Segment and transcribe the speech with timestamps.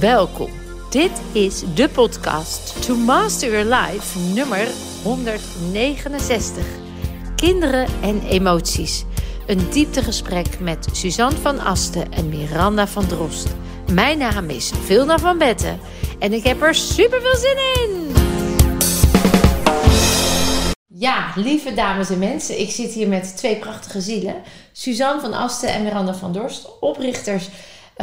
[0.00, 0.50] Welkom.
[0.90, 4.68] Dit is de podcast To Master Your Life nummer
[5.02, 6.64] 169.
[7.36, 9.04] Kinderen en emoties.
[9.46, 13.48] Een dieptegesprek met Suzanne van Asten en Miranda van Drost.
[13.92, 15.80] Mijn naam is Vilna van Betten
[16.18, 18.12] en ik heb er super veel zin in.
[20.86, 24.34] Ja, lieve dames en mensen, ik zit hier met twee prachtige zielen.
[24.72, 27.48] Suzanne van Asten en Miranda van Dorst, oprichters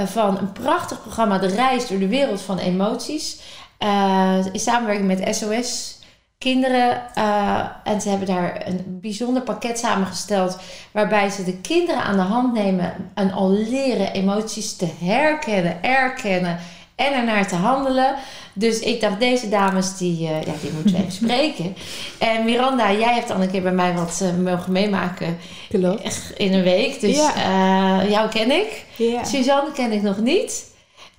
[0.06, 3.40] van een prachtig programma De Reis door de Wereld van Emoties.
[3.80, 5.98] Uh, in samenwerking met SOS
[6.38, 7.02] Kinderen.
[7.18, 10.58] Uh, en ze hebben daar een bijzonder pakket samengesteld.
[10.92, 16.60] Waarbij ze de kinderen aan de hand nemen en al leren emoties te herkennen, erkennen
[16.96, 18.16] en ernaar te handelen.
[18.58, 21.76] Dus ik dacht, deze dames, die, uh, ja, die moeten we even spreken.
[22.18, 25.38] En Miranda, jij hebt dan een keer bij mij wat uh, mogen meemaken.
[25.70, 26.34] Klopt.
[26.38, 27.00] In een week.
[27.00, 28.02] Dus ja.
[28.02, 28.86] uh, jou ken ik.
[28.96, 29.24] Ja.
[29.24, 30.66] Suzanne ken ik nog niet.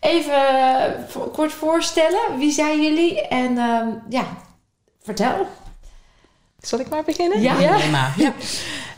[0.00, 0.34] Even
[1.08, 2.39] voor, kort voorstellen.
[2.39, 3.20] Wie zijn jullie?
[3.28, 3.55] En
[4.08, 4.27] ja,
[5.02, 5.47] vertel.
[6.61, 7.41] Zal ik maar beginnen?
[7.41, 7.77] Ja, ja.
[7.77, 8.14] Nee, maar.
[8.17, 8.33] ja.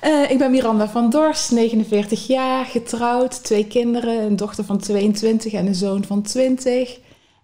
[0.04, 5.52] Uh, ik ben Miranda van Dorst, 49 jaar, getrouwd, twee kinderen, een dochter van 22
[5.52, 6.98] en een zoon van 20.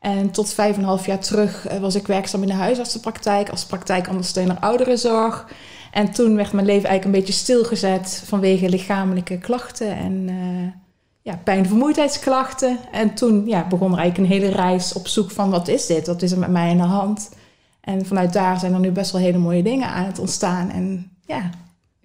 [0.06, 3.48] En tot vijf en een half jaar terug uh, was ik werkzaam in de huisartsenpraktijk
[3.48, 5.48] als praktijkondersteuner ouderenzorg.
[5.92, 10.68] En toen werd mijn leven eigenlijk een beetje stilgezet vanwege lichamelijke klachten en uh,
[11.22, 12.78] ja, pijn- en vermoeidheidsklachten.
[12.92, 16.06] En toen ja, begon er eigenlijk een hele reis op zoek van wat is dit,
[16.06, 17.30] wat is er met mij in de hand.
[17.80, 20.70] En vanuit daar zijn er nu best wel hele mooie dingen aan het ontstaan.
[20.70, 21.50] En ja,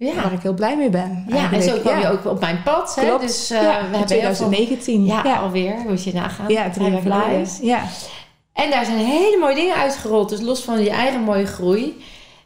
[0.06, 0.14] ja.
[0.14, 1.24] waar ik heel blij mee ben.
[1.28, 2.00] Ja, en zo kwam ja.
[2.00, 2.94] je ook op mijn pad.
[2.94, 3.06] Hè?
[3.06, 3.22] Klopt.
[3.22, 5.04] Dus uh, ja, we hebben 2019.
[5.04, 5.74] Ja, ja, alweer.
[5.88, 6.48] Moet je nagaan.
[6.48, 7.48] Ja, drie jaar geleden.
[7.60, 7.82] Ja.
[8.52, 10.28] En daar zijn hele mooie dingen uitgerold.
[10.28, 12.02] Dus los van je eigen mooie groei...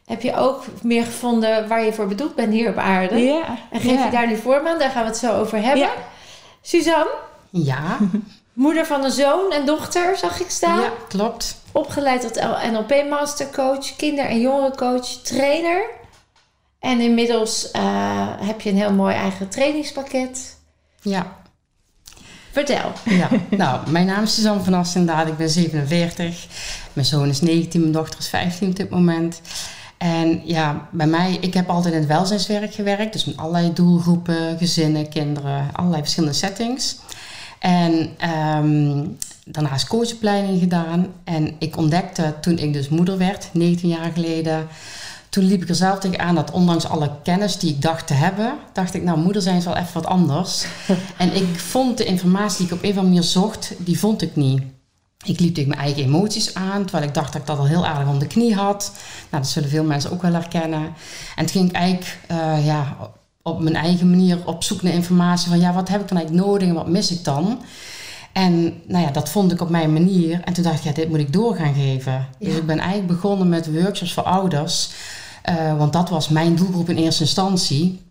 [0.07, 3.19] heb je ook meer gevonden waar je voor bedoeld bent hier op aarde.
[3.19, 3.59] Ja.
[3.71, 4.79] En geef je daar nu vorm aan.
[4.79, 5.89] Daar gaan we het zo over hebben.
[6.63, 7.11] Suzanne?
[7.51, 7.97] Ja.
[8.53, 10.81] Moeder van een zoon en dochter, zag ik staan.
[10.81, 11.61] Ja, klopt.
[11.73, 15.91] Opgeleid tot NLP Mastercoach, kinder- en jongerencoach, trainer.
[16.87, 20.57] En inmiddels uh, heb je een heel mooi eigen trainingspakket.
[21.03, 21.37] Ja.
[22.53, 22.93] Vertel.
[23.05, 25.27] Ja, nou, mijn naam is Suzanne van inderdaad.
[25.27, 26.47] Ik ben 47.
[26.93, 29.41] Mijn zoon is 19, mijn dochter is 15 op dit moment.
[29.99, 33.13] En ja, bij mij, ik heb altijd in het welzijnswerk gewerkt.
[33.13, 36.99] Dus met allerlei doelgroepen, gezinnen, kinderen, allerlei verschillende settings.
[37.59, 38.17] En
[38.59, 41.07] um, daarnaast coachopleiding gedaan.
[41.25, 44.69] En ik ontdekte toen ik dus moeder werd, 19 jaar geleden.
[45.37, 48.55] Toen liep ik er zelf tegenaan dat ondanks alle kennis die ik dacht te hebben,
[48.73, 50.67] dacht ik, nou, moeder zijn is wel even wat anders.
[51.17, 54.23] en ik vond de informatie die ik op een of andere manier zocht, die vond
[54.23, 54.63] ik niet.
[55.25, 57.87] Ik liep tegen mijn eigen emoties aan, terwijl ik dacht dat ik dat al heel
[57.87, 58.93] aardig om de knie had.
[59.31, 60.95] Nou, dat zullen veel mensen ook wel herkennen.
[61.37, 62.97] En toen ging ik eigenlijk, uh, ja,
[63.43, 66.47] op mijn eigen manier op zoek naar informatie van, ja, wat heb ik dan eigenlijk
[66.47, 67.63] nodig en wat mis ik dan?
[68.33, 70.41] En nou ja, dat vond ik op mijn manier.
[70.45, 72.13] En toen dacht ik, ja, dit moet ik door gaan geven.
[72.13, 72.29] Ja.
[72.39, 74.91] Dus ik ben eigenlijk begonnen met workshops voor ouders.
[75.49, 78.05] Uh, want dat was mijn doelgroep in eerste instantie.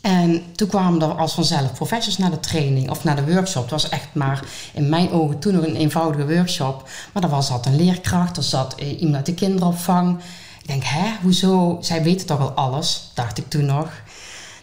[0.00, 3.62] En toen kwamen er als vanzelf professors naar de training of naar de workshop.
[3.62, 6.88] Het was echt maar in mijn ogen toen nog een eenvoudige workshop.
[7.12, 10.18] Maar er was, zat een leerkracht, er zat iemand uit de kinderopvang.
[10.60, 11.78] Ik denk, hè, hoezo?
[11.80, 13.90] Zij weten toch al alles, dacht ik toen nog.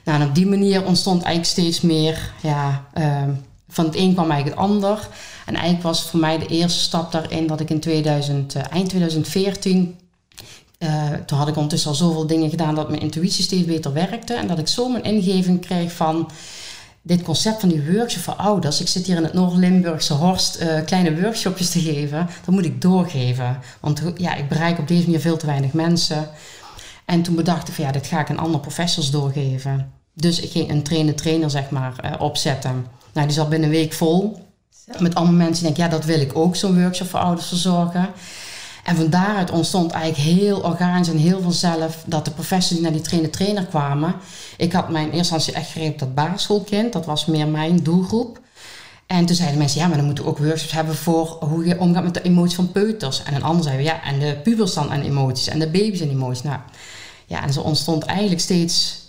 [0.03, 2.85] Nou, en op die manier ontstond eigenlijk steeds meer, ja...
[2.97, 3.23] Uh,
[3.71, 5.07] van het een kwam eigenlijk het ander.
[5.45, 8.89] En eigenlijk was voor mij de eerste stap daarin dat ik in 2000, uh, eind
[8.89, 9.95] 2014...
[10.83, 14.33] Uh, toen had ik ondertussen al zoveel dingen gedaan dat mijn intuïtie steeds beter werkte.
[14.33, 16.29] En dat ik zo mijn ingeving kreeg van
[17.01, 18.81] dit concept van die workshop voor ouders.
[18.81, 22.29] Ik zit hier in het Noord-Limburgse Horst uh, kleine workshopjes te geven.
[22.45, 23.59] Dat moet ik doorgeven.
[23.79, 26.29] Want ja, ik bereik op deze manier veel te weinig mensen.
[27.05, 29.91] En toen bedacht ik van ja, dit ga ik aan andere professors doorgeven.
[30.13, 32.85] Dus ik ging een trainer-trainer zeg maar uh, opzetten.
[33.13, 34.47] Nou, die zat binnen een week vol.
[34.99, 38.09] Met allemaal mensen die denken, ja, dat wil ik ook, zo'n workshop voor ouders verzorgen.
[38.83, 42.91] En van daaruit ontstond eigenlijk heel organisch en heel vanzelf dat de professors die naar
[42.91, 44.15] die trainer-trainer kwamen.
[44.57, 48.39] Ik had mijn eerste instantie echt gericht op dat basisschoolkind, dat was meer mijn doelgroep.
[49.07, 51.79] En toen zeiden mensen, ja, maar dan moeten we ook workshops hebben voor hoe je
[51.79, 53.23] omgaat met de emoties van peuters.
[53.23, 56.09] En een ander zei, ja, en de pubers dan en emoties en de baby's en
[56.09, 56.43] emoties.
[56.43, 56.59] Nou,
[57.25, 58.99] ja, en zo ontstond eigenlijk steeds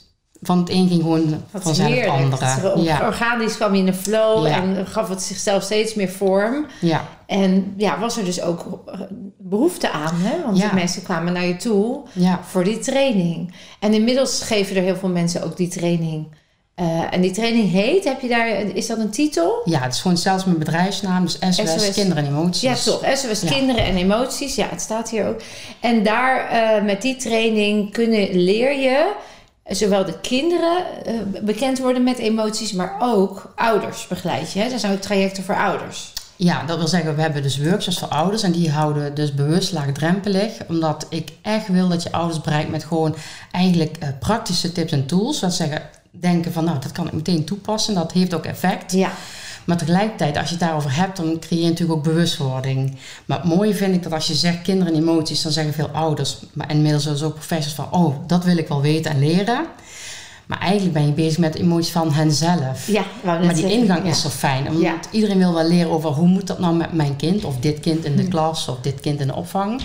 [0.43, 2.83] van het een ging gewoon Wat vanzelf het andere.
[2.83, 3.07] Ja.
[3.07, 4.63] Organisch kwam je in de flow ja.
[4.63, 6.67] en gaf het zichzelf steeds meer vorm.
[6.81, 7.09] Ja.
[7.33, 8.65] En ja, was er dus ook
[9.39, 10.43] behoefte aan, hè?
[10.45, 10.65] Want Ja.
[10.65, 12.41] die mensen kwamen naar je toe Ja.
[12.49, 13.55] voor die training.
[13.81, 16.27] En inmiddels geven er heel veel mensen ook die training.
[16.75, 19.61] Eh, en die training heet, heb je daar, is dat een titel?
[19.65, 21.91] ja, het is gewoon zelfs mijn bedrijfsnaam, dus SOS, SOS.
[21.93, 22.61] Kinderen en Emoties.
[22.85, 23.05] Ja, toch.
[23.17, 23.51] SOS Ja.
[23.51, 24.55] Kinderen en Emoties.
[24.55, 25.41] Ja, het staat hier ook.
[25.81, 29.13] En daar, eh, met die training, kunnen, leer je
[29.67, 34.61] zowel de kinderen eh, bekend worden met emoties, maar ook ouders begeleid je.
[34.61, 34.69] Hè?
[34.69, 36.13] Er zijn ook trajecten voor ouders.
[36.43, 39.73] Ja, dat wil zeggen, we hebben dus workshops voor ouders en die houden dus bewust
[39.73, 40.53] laagdrempelig.
[40.69, 43.15] Omdat ik echt wil dat je ouders bereikt met gewoon
[43.51, 45.41] eigenlijk uh, praktische tips en tools.
[45.41, 47.95] Dat zeggen, denken van nou, dat kan ik meteen toepassen.
[47.95, 48.93] Dat heeft ook effect.
[48.93, 49.11] Ja.
[49.65, 52.97] Maar tegelijkertijd, als je het daarover hebt, dan creëer je natuurlijk ook bewustwording.
[53.25, 55.91] Maar het mooie vind ik dat als je zegt kinderen en emoties, dan zeggen veel
[55.93, 59.67] ouders, maar inmiddels dus ook professors van, oh, dat wil ik wel weten en leren.
[60.53, 62.87] Maar eigenlijk ben je bezig met emoties van henzelf.
[62.87, 64.67] Ja, maar die ingang is zo fijn.
[64.69, 64.95] Omdat Ja.
[65.11, 67.45] iedereen wil wel leren over hoe moet dat nou met mijn kind.
[67.45, 68.29] Of dit kind in de Hm.
[68.29, 69.81] klas of dit kind in de opvang.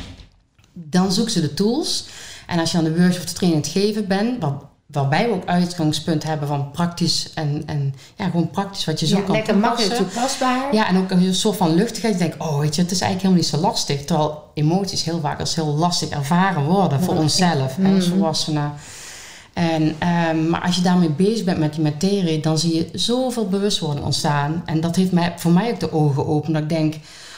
[0.74, 2.06] Dan zoeken ze de tools.
[2.48, 4.42] En als je aan de workshop of de training het geven bent.
[4.42, 4.54] Waar,
[4.86, 7.30] waarbij we ook uitgangspunt hebben van praktisch.
[7.34, 9.88] En, en ja, gewoon praktisch wat je zo Ja, kan lekker toepassen.
[9.88, 10.74] makkelijk toepasbaar.
[10.74, 12.14] Ja, en ook een soort van luchtigheid.
[12.14, 14.06] Je denkt, oh weet je, het is eigenlijk helemaal niet zo lastig.
[14.06, 18.14] Terwijl emoties heel vaak als heel lastig ervaren worden voor onszelf hè, als Mhm.
[18.18, 18.72] volwassenen.
[19.58, 23.48] En, ehm, maar als je daarmee bezig bent met die materie, dan zie je zoveel
[23.48, 24.64] bewustwording ontstaan.
[24.66, 26.54] En dat heeft mij, voor mij ook de ogen geopend.
[26.54, 26.96] Dat ik denk,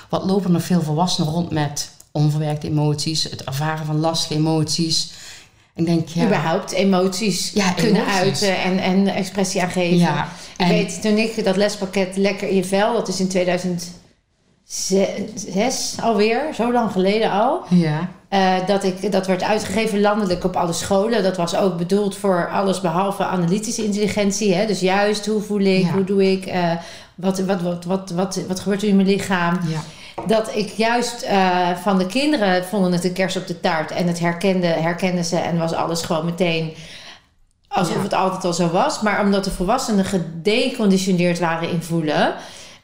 [0.09, 5.11] wat lopen er veel volwassenen rond met onverwerkte emoties, het ervaren van lastige emoties.
[5.75, 6.25] Ik denk, ja.
[6.25, 8.19] Überhaupt emoties Ja, kunnen emoties.
[8.19, 9.97] uiten en, en expressie aan geven.
[9.97, 10.23] Ja,
[10.57, 13.27] Ik en- weet, toen ik dat lespakket Lekker in je vel, dat is in
[14.69, 17.61] 2006 alweer, zo lang geleden al.
[17.69, 21.23] Ja, eh, dat, ik, dat werd uitgegeven landelijk op alle scholen.
[21.23, 24.53] Dat was ook bedoeld voor alles behalve analytische intelligentie.
[24.53, 24.65] Hè?
[24.65, 25.91] Dus juist, hoe voel ik, Ja.
[25.91, 26.71] hoe doe ik, eh,
[27.15, 29.59] wat, wat, wat, wat, wat, wat gebeurt er in mijn lichaam.
[29.67, 29.79] ja.
[30.27, 33.91] Dat ik juist eh, van de kinderen vonden het een kers op de taart.
[33.91, 36.73] En het herkende, herkenden ze en was alles gewoon meteen
[37.67, 38.01] alsof Ja.
[38.01, 39.01] het altijd al zo was.
[39.01, 42.33] Maar omdat de volwassenen gedeconditioneerd waren in voelen.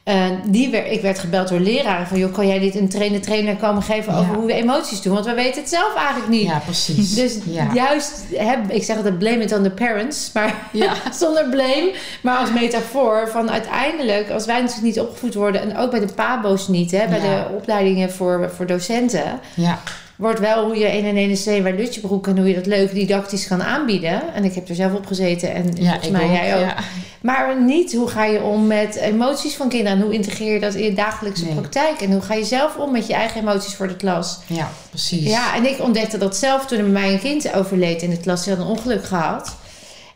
[0.06, 2.18] Eh, die werd, ik werd gebeld door leraren van...
[2.18, 4.38] joh, kan jij dit een trainer trainer komen geven over Ja.
[4.38, 5.14] hoe we emoties doen?
[5.14, 6.46] Want we weten het zelf eigenlijk niet.
[6.46, 7.14] ja precies.
[7.14, 7.68] Dus ja.
[7.74, 10.92] juist, heb, ik zeg altijd blame it on the parents, maar Ja.
[11.20, 11.92] zonder blame.
[12.22, 15.60] Maar als metafoor van uiteindelijk, als wij natuurlijk niet opgevoed worden...
[15.60, 19.40] en ook bij de pabo's niet, hè, bij de opleidingen voor, voor docenten...
[19.54, 19.78] ja.
[20.16, 22.26] Wordt wel hoe je 1 en 1 is 2 bij Lutjebroek...
[22.26, 24.34] en hoe je dat leuk didactisch kan aanbieden.
[24.34, 26.30] En ik heb er zelf op gezeten en Ja, volgens mij ook.
[26.32, 26.60] jij ook.
[26.60, 26.76] Ja.
[27.20, 29.98] Maar niet hoe ga je om met emoties van kinderen...
[29.98, 31.54] en hoe integreer je dat in je dagelijkse Nee.
[31.54, 32.00] praktijk...
[32.00, 34.38] en hoe ga je zelf om met je eigen emoties voor de klas...
[34.46, 35.22] ja, precies.
[35.30, 38.20] Ja, en ik ontdekte dat zelf toen er bij mij een kind overleed in de
[38.20, 38.44] klas.
[38.44, 39.56] Die had een ongeluk gehad.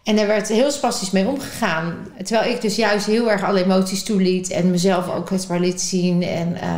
[0.05, 1.95] En daar werd heel spastisch mee omgegaan.
[2.25, 4.51] Terwijl ik dus juist heel erg alle emoties toeliet.
[4.51, 6.23] En mezelf ook kwetsbaar liet zien.
[6.23, 6.69] En, eh,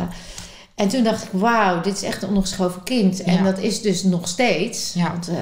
[0.83, 3.23] en toen dacht ik, wauw, dit is echt een ongeschoven kind.
[3.23, 3.43] En Ja.
[3.43, 4.93] dat is dus nog steeds.
[4.93, 5.11] Ja.
[5.11, 5.35] Want eh,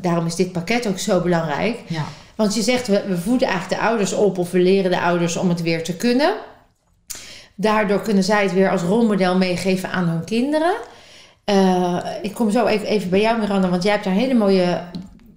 [0.00, 1.78] daarom is dit pakket ook zo belangrijk.
[1.86, 2.04] Ja.
[2.36, 4.38] Want je zegt, we, we voeden eigenlijk de ouders op.
[4.38, 6.34] Of we leren de ouders om het weer te kunnen.
[7.54, 10.74] Daardoor kunnen zij het weer als rolmodel meegeven aan hun kinderen.
[11.44, 14.80] Eh, ik kom zo even, even bij jou, Miranda, want jij hebt daar hele mooie,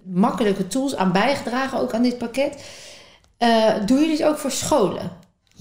[0.04, 2.64] makkelijke tools aan bijgedragen, ook aan dit pakket.
[3.38, 5.12] Eh doen jullie het ook voor scholen?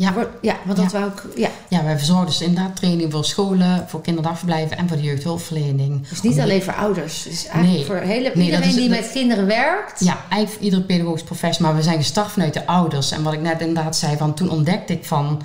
[0.00, 0.12] Ja.
[0.12, 1.22] Voor- ja want dat wou ik.
[1.36, 6.08] Ja, Ja, wij verzorgen dus inderdaad training voor scholen, voor kinderdagverblijven en voor de jeugdhulpverlening.
[6.08, 7.22] dus niet Om- alleen voor ouders.
[7.22, 7.84] Dus eigenlijk Nee.
[7.84, 10.00] voor hele, Nee, iedereen is- die dat- met kinderen werkt.
[10.04, 13.10] Ja, eigenlijk voor iedere pedagogisch professie, maar we zijn gestart vanuit de ouders.
[13.10, 15.42] En wat ik net inderdaad zei, van toen ontdekte ik van,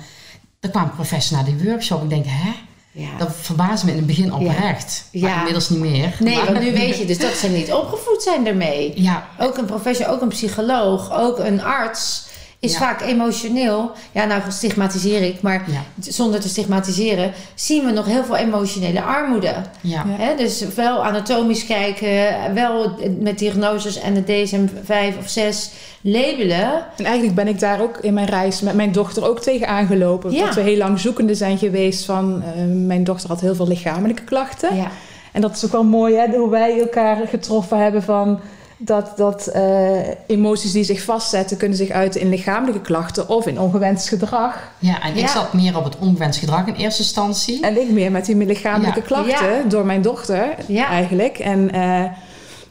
[0.60, 2.02] er kwam een professor naar die workshop.
[2.02, 2.50] Ik denk, hè?
[2.92, 3.08] Ja.
[3.18, 5.08] Dat verbaasde me in het begin oprecht.
[5.12, 5.36] Maar Ja.
[5.36, 6.16] inmiddels niet meer.
[6.18, 8.92] Nee, Maar- want nu weet je dus dat ze niet opgevoed zijn daarmee.
[9.02, 12.25] Ja, Ook een professor, ook een psycholoog, ook een arts
[12.66, 12.78] is Ja.
[12.78, 13.90] vaak emotioneel.
[14.12, 19.02] Ja, nou stigmatiseer ik, maar ja, zonder te stigmatiseren, zien we nog heel veel emotionele
[19.02, 19.54] armoede.
[19.80, 20.04] ja.
[20.36, 25.70] Dus wel anatomisch kijken, wel met diagnoses en de DSM-5 of 6
[26.00, 26.84] labelen.
[26.96, 30.32] En eigenlijk ben ik daar ook in mijn reis met mijn dochter ook tegen aangelopen.
[30.32, 30.44] Ja.
[30.44, 32.42] Dat we heel lang zoekende zijn geweest van...
[32.42, 34.76] eh, mijn dochter had heel veel lichamelijke klachten.
[34.76, 34.90] Ja,
[35.32, 38.40] En dat is ook wel mooi, hè, hoe wij elkaar getroffen hebben van...
[38.78, 43.60] Dat, dat eh, emoties die zich vastzetten kunnen zich uiten in lichamelijke klachten of in
[43.60, 44.70] ongewenst gedrag.
[44.78, 45.28] ja en ik Ja.
[45.28, 47.62] zat meer op het ongewenst gedrag in eerste instantie.
[47.62, 49.06] En ik meer met die lichamelijke Ja.
[49.06, 49.62] klachten Ja.
[49.68, 51.38] door mijn dochter eigenlijk.
[51.38, 52.02] En, eh,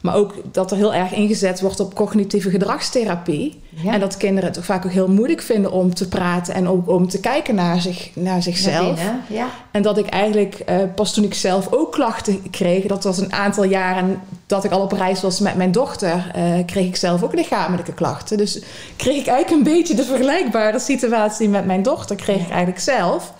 [0.06, 3.60] maar ook dat er heel erg ingezet wordt op cognitieve gedragstherapie.
[3.68, 3.92] ja.
[3.92, 7.08] En dat kinderen het vaak ook heel moeilijk vinden om te praten en ook om
[7.08, 9.00] te kijken naar, zich, naar zichzelf.
[9.28, 9.48] Ja.
[9.70, 13.32] En dat ik eigenlijk eh, pas toen ik zelf ook klachten kreeg, dat was een
[13.32, 17.22] aantal jaren dat ik al op reis was met mijn dochter, eh, kreeg ik zelf
[17.22, 18.36] ook lichamelijke klachten.
[18.36, 18.62] Dus
[18.96, 23.32] kreeg ik eigenlijk een beetje de vergelijkbare situatie met mijn dochter, kreeg ik eigenlijk zelf.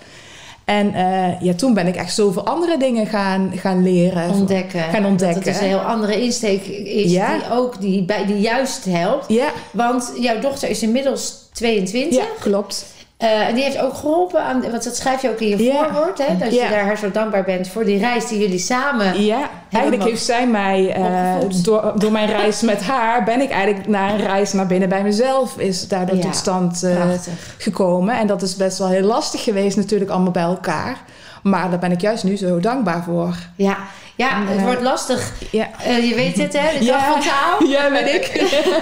[0.66, 4.30] En eh, ja, toen ben ik echt zoveel andere dingen gaan, gaan leren.
[4.30, 4.80] Ontdekken.
[4.80, 5.34] Gaan ontdekken.
[5.36, 7.36] Dat het dus een heel andere insteek is Ja.
[7.38, 9.24] die ook die, bij, die juist helpt.
[9.28, 12.18] Ja, Want jouw dochter is inmiddels 22.
[12.18, 12.86] ja, klopt.
[13.16, 16.18] Eh, en die heeft ook geholpen aan, want dat schrijf je ook in je voorwoord,
[16.26, 19.50] hè, dat je daar haar zo dankbaar bent voor die reis die jullie samen Ja,
[19.70, 24.10] eigenlijk heeft zij mij, uh, door, door mijn reis met haar, ben ik eigenlijk naar
[24.10, 27.04] een reis naar binnen bij mezelf, is daardoor tot stand uh,
[27.58, 28.18] gekomen.
[28.18, 30.96] En dat is best wel heel lastig geweest, natuurlijk, allemaal bij elkaar.
[31.42, 33.36] Maar daar ben ik juist nu zo dankbaar voor.
[33.56, 33.76] Ja,
[34.16, 35.32] ja, het wordt lastig.
[35.50, 35.68] Ja.
[35.86, 36.78] Uh, je weet het, hè?
[36.78, 37.12] De dag ja.
[37.12, 37.68] van taal.
[37.68, 38.32] Ja, weet ik.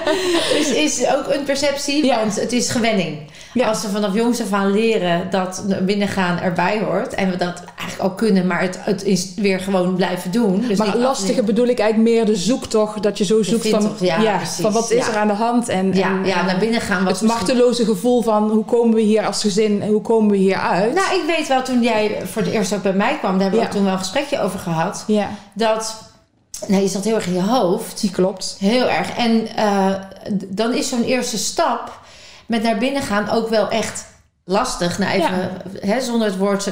[0.59, 2.19] dus is ook een perceptie, ja.
[2.19, 3.19] want het is gewenning.
[3.55, 3.69] Ja.
[3.69, 7.15] Als we vanaf jongs af aan leren dat binnengaan erbij hoort.
[7.15, 10.65] En we dat eigenlijk al kunnen, maar het, het is weer gewoon blijven doen.
[10.69, 13.03] Dus maar lastige bedoel ik eigenlijk meer de zoektocht.
[13.03, 15.69] Dat je zo zoekt van, ja, ja van wat is er aan de hand.
[15.69, 17.07] En, ja, en, ja, naar binnen gaan.
[17.07, 20.59] Het machteloze gevoel van hoe komen we hier als gezin en hoe komen we hier
[20.59, 20.95] uit.
[20.95, 23.33] Nou, ik weet wel toen jij voor het eerst ook bij mij kwam.
[23.33, 25.05] Daar hebben we ook toen wel een gesprekje over gehad.
[25.07, 25.31] Ja.
[25.53, 26.03] Dat...
[26.67, 28.01] Nee, je zat heel erg in je hoofd.
[28.01, 28.57] Die klopt.
[28.59, 29.17] Heel erg.
[29.17, 29.95] En uh,
[30.49, 32.03] dan is zo'n eerste stap
[32.47, 34.13] met naar binnen gaan ook wel echt
[34.45, 34.99] lastig.
[34.99, 35.51] Nou, even ja.
[35.81, 36.71] hè, zonder het woord.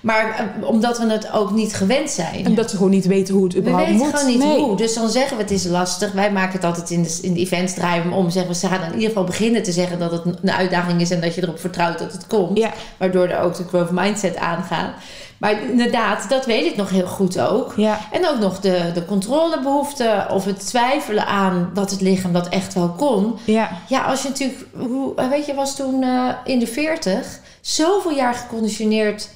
[0.00, 2.44] Maar uh, omdat we het ook niet gewend zijn.
[2.44, 3.98] En dat we gewoon niet weten hoe het überhaupt moet.
[3.98, 4.58] We weten gewoon niet nee.
[4.58, 4.76] hoe.
[4.76, 6.12] Dus dan zeggen we het is lastig.
[6.12, 8.30] Wij maken het altijd in de, in de events draaien we om.
[8.30, 11.10] Zeggen we, ze gaan in ieder geval beginnen te zeggen dat het een uitdaging is.
[11.10, 12.58] En dat je erop vertrouwt dat het komt.
[12.58, 12.72] Ja.
[12.96, 14.94] Waardoor er ook de growth mindset aangaat.
[15.40, 17.72] Maar inderdaad, dat weet ik nog heel goed ook.
[17.76, 17.98] Ja.
[18.12, 22.74] En ook nog de, de controlebehoefte of het twijfelen aan dat het lichaam dat echt
[22.74, 23.38] wel kon.
[23.44, 28.12] Ja, ja als je natuurlijk, hoe, weet je, was toen uh, in de 40 zoveel
[28.12, 29.28] jaar geconditioneerd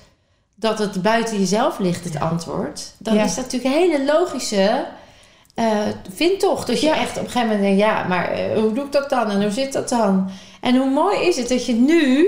[0.55, 2.93] dat het buiten jezelf ligt, het antwoord.
[2.99, 3.25] Dan ja.
[3.25, 4.85] is dat natuurlijk een hele logische
[5.57, 5.67] uh,
[6.15, 6.67] vindtocht.
[6.67, 6.97] Dus je Ja.
[6.97, 9.43] echt op een gegeven moment denkt, ja, maar uh, hoe doe ik dat dan en
[9.43, 10.31] hoe zit dat dan?
[10.61, 12.27] En hoe mooi is het dat je nu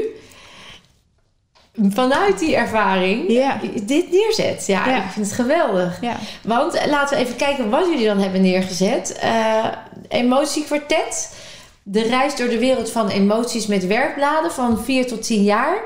[1.91, 3.59] vanuit die ervaring Ja.
[3.83, 4.65] dit neerzet.
[4.67, 4.97] Ja, Ja.
[4.97, 5.99] ik vind het geweldig.
[6.01, 6.17] ja.
[6.43, 9.21] Want eh, laten we even kijken wat jullie dan hebben neergezet.
[9.25, 9.65] Uh,
[10.09, 11.35] emotiekwartet.
[11.83, 15.77] De reis door de wereld van emoties met werkbladen van 4 tot 10 jaar.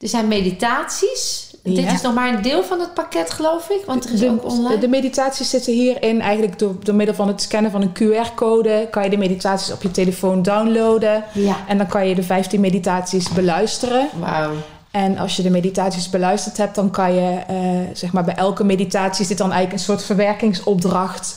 [0.00, 1.44] Er zijn meditaties.
[1.62, 3.82] Dit is nog maar een deel van het pakket, geloof ik.
[3.86, 4.78] Want er is De, ook online.
[4.78, 8.86] de meditaties zitten hierin eigenlijk door, door middel van het scannen van een QR-code.
[8.90, 11.24] Kan je de meditaties op je telefoon downloaden.
[11.32, 11.56] Ja.
[11.68, 14.08] En dan kan je de 15 meditaties beluisteren.
[14.18, 14.52] Wauw.
[14.96, 17.56] En als je de meditaties beluisterd hebt, dan kan je, uh,
[17.92, 21.36] zeg maar, bij elke meditatie is dit dan eigenlijk een soort verwerkingsopdracht.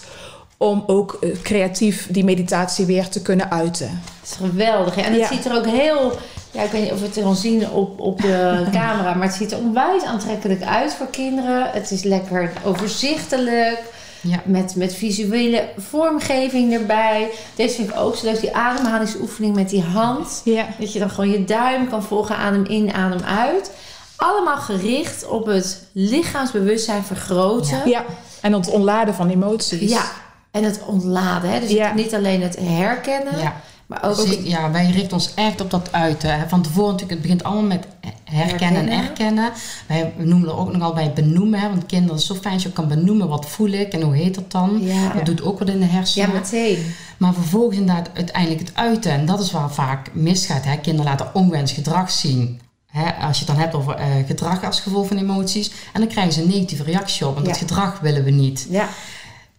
[0.58, 4.02] Om ook uh, creatief die meditatie weer te kunnen uiten.
[4.20, 4.96] Dat is geweldig.
[4.96, 5.02] hè?
[5.02, 5.28] En het Ja.
[5.28, 6.12] ziet er ook heel...
[6.52, 9.14] Ja, ik weet niet of we het kan zien op, op de camera.
[9.14, 11.70] Maar het ziet er onwijs aantrekkelijk uit voor kinderen.
[11.72, 13.80] Het is lekker overzichtelijk.
[14.22, 14.42] Ja.
[14.46, 17.30] Met, met visuele vormgeving erbij.
[17.56, 18.40] Deze vind ik ook zo leuk.
[18.40, 20.42] Die ademhalingsoefening met die hand.
[20.44, 20.68] Ja.
[20.80, 22.36] Dat je dan gewoon je duim kan volgen.
[22.38, 23.72] Adem in, adem uit.
[24.16, 27.82] Allemaal gericht op het lichaamsbewustzijn vergroten.
[27.86, 28.06] ja.
[28.42, 29.92] En het ontladen van emoties.
[29.92, 30.04] Ja,
[30.52, 31.50] en het ontladen.
[31.52, 31.60] Hè?
[31.60, 33.40] Dus niet alleen het herkennen.
[33.40, 33.62] Ja.
[33.90, 36.40] Maar ook Dus ja, wij richten ons echt op dat uiten.
[36.40, 36.48] hè.
[36.50, 37.88] Van tevoren natuurlijk, het begint allemaal met
[38.24, 39.44] herkennen en Herkennen.
[39.44, 39.52] erkennen.
[39.88, 41.60] Wij noemen er ook nogal bij benoemen.
[41.60, 43.28] Hè, want kinderen, is zo fijn als je kan benoemen.
[43.28, 44.80] Wat voel ik en hoe heet dat dan?
[44.82, 45.14] Ja.
[45.14, 46.34] Dat doet ook wat in de Ja, hersenen.
[46.34, 46.94] meteen.
[47.18, 49.12] Maar vervolgens inderdaad uiteindelijk het uiten.
[49.12, 50.66] En dat is waar vaak misgaat.
[50.66, 50.78] Hè.
[50.78, 52.60] Kinderen laten ongewenst gedrag zien.
[52.92, 55.72] Hè, als je het dan hebt over eh, gedrag als gevolg van emoties.
[55.94, 57.34] En dan krijgen ze een negatieve reactie op.
[57.34, 57.52] Want Ja.
[57.52, 58.68] dat gedrag willen we niet.
[58.70, 58.88] Ja.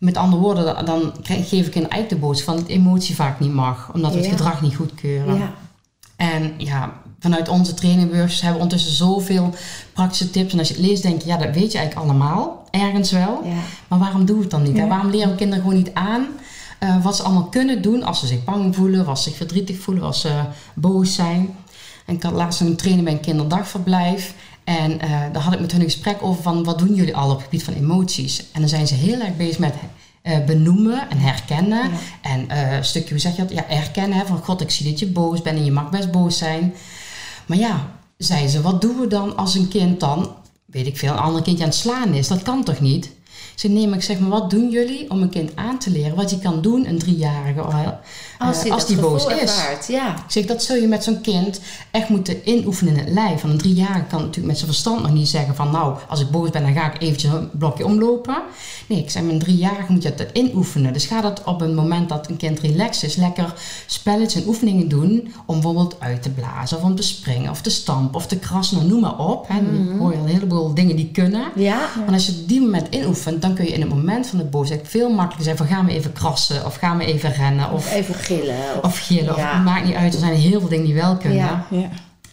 [0.00, 3.52] Met andere woorden, dan- geef ik een eigenlijk de boodschap van dat emotie vaak niet
[3.52, 3.90] mag.
[3.94, 4.32] Omdat we het Ja.
[4.32, 5.34] gedrag niet goedkeuren.
[5.38, 5.52] Ja.
[6.16, 9.54] En ja, vanuit onze trainingworkshops hebben we ondertussen zoveel
[9.92, 10.52] praktische tips.
[10.52, 12.64] En als je het leest, denk je, ja, dat weet je eigenlijk allemaal.
[12.70, 13.40] Ergens wel.
[13.44, 13.52] Ja.
[13.88, 14.76] Maar waarom doen we het dan niet?
[14.76, 14.86] Ja.
[14.86, 16.26] Waarom leren we kinderen gewoon niet aan
[16.78, 19.78] eh, wat ze allemaal kunnen doen als ze zich bang voelen, als ze zich verdrietig
[19.80, 20.40] voelen, als ze
[20.74, 21.54] boos zijn?
[22.06, 24.34] En ik had laatst een trainen bij een kinderdagverblijf.
[24.78, 27.30] En eh, daar had ik met hun een gesprek over van wat doen jullie al
[27.30, 28.44] op het gebied van emoties?
[28.52, 29.74] En dan zijn ze heel erg bezig met
[30.22, 31.90] eh, benoemen en herkennen.
[31.90, 31.98] Ja.
[32.20, 33.52] En eh, een stukje, hoe zeg je dat?
[33.52, 34.18] Ja, erkennen.
[34.18, 34.26] Hè?
[34.26, 36.74] Van god, ik zie dat je boos bent en je mag best boos zijn.
[37.46, 40.34] Maar ja, zei ze, wat doen we dan als een kind dan,
[40.64, 42.28] weet ik veel, een ander kindje aan het slaan is?
[42.28, 43.10] Dat kan toch niet?
[43.54, 46.16] Ze nee, maar ik zeg maar, wat doen jullie om een kind aan te leren
[46.16, 47.98] wat je kan doen, een driejarige,
[48.40, 49.40] Als eh, die, als dat die boos is?
[49.40, 50.14] ervaart, Ja.
[50.28, 53.40] Zeg, dat zul je met zo'n kind echt moeten inoefenen in het lijf.
[53.40, 55.70] Van een driejarige kan natuurlijk met zijn verstand nog niet zeggen van...
[55.70, 58.42] nou, als ik boos ben, dan ga ik eventjes een blokje omlopen.
[58.86, 60.92] Nee, ik zeg, met een driejarige moet je dat inoefenen.
[60.92, 63.16] Dus ga dat op een moment dat een kind relaxed is...
[63.16, 63.54] lekker
[63.86, 65.32] spelletjes en oefeningen doen...
[65.46, 68.86] om bijvoorbeeld uit te blazen of om te springen of te stampen of te krassen...
[68.86, 69.48] noem maar op.
[69.48, 69.54] Hè.
[69.54, 71.44] Dan hoor je al een heleboel dingen die kunnen...
[71.54, 71.88] Ja.
[72.04, 74.44] Maar als je op die moment inoefent, dan kun je in het moment van de
[74.44, 77.80] boosheid veel makkelijker zeggen van ga me even krassen of ga me even rennen Of
[77.80, 78.76] of, even gillen.
[78.76, 79.36] Of, of gillen.
[79.36, 79.52] Ja.
[79.52, 81.38] Of maakt niet uit, er zijn heel veel dingen die wel kunnen.
[81.38, 81.88] Ja.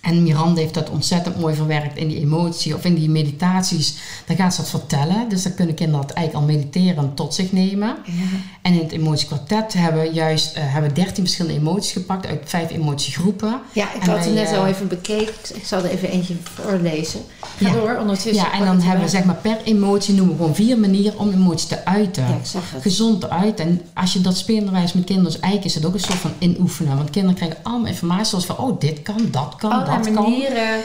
[0.07, 3.95] En Miranda heeft dat ontzettend mooi verwerkt in die emotie of in die meditaties.
[4.25, 5.29] Dan gaat ze dat vertellen.
[5.29, 7.95] Dus dan kunnen kinderen dat eigenlijk al mediteren tot zich nemen.
[8.05, 8.13] Ja.
[8.61, 12.71] En in het emotiekwartet hebben we juist uh, hebben 13 verschillende emoties gepakt uit vijf
[12.71, 13.59] emotiegroepen.
[13.71, 15.33] Ja, ik En had het net eh, al even bekeken.
[15.53, 17.19] Ik zal er even eentje voorlezen.
[17.39, 17.73] Ga Ja.
[17.73, 18.33] door, ondertussen.
[18.33, 21.31] Ja, en dan hebben we zeg maar per emotie noemen we gewoon vier manieren om
[21.31, 22.23] emoties te uiten.
[22.23, 22.81] Ja, ik zag het.
[22.81, 23.65] Gezond te uiten.
[23.65, 26.33] En als je dat spelenderwijs met kinderen, dus eigenlijk is het ook een soort van
[26.37, 26.97] inoefenen.
[26.97, 30.81] Want kinderen krijgen allemaal informatie zoals van, oh dit kan, dat kan, Allerlei dat manieren.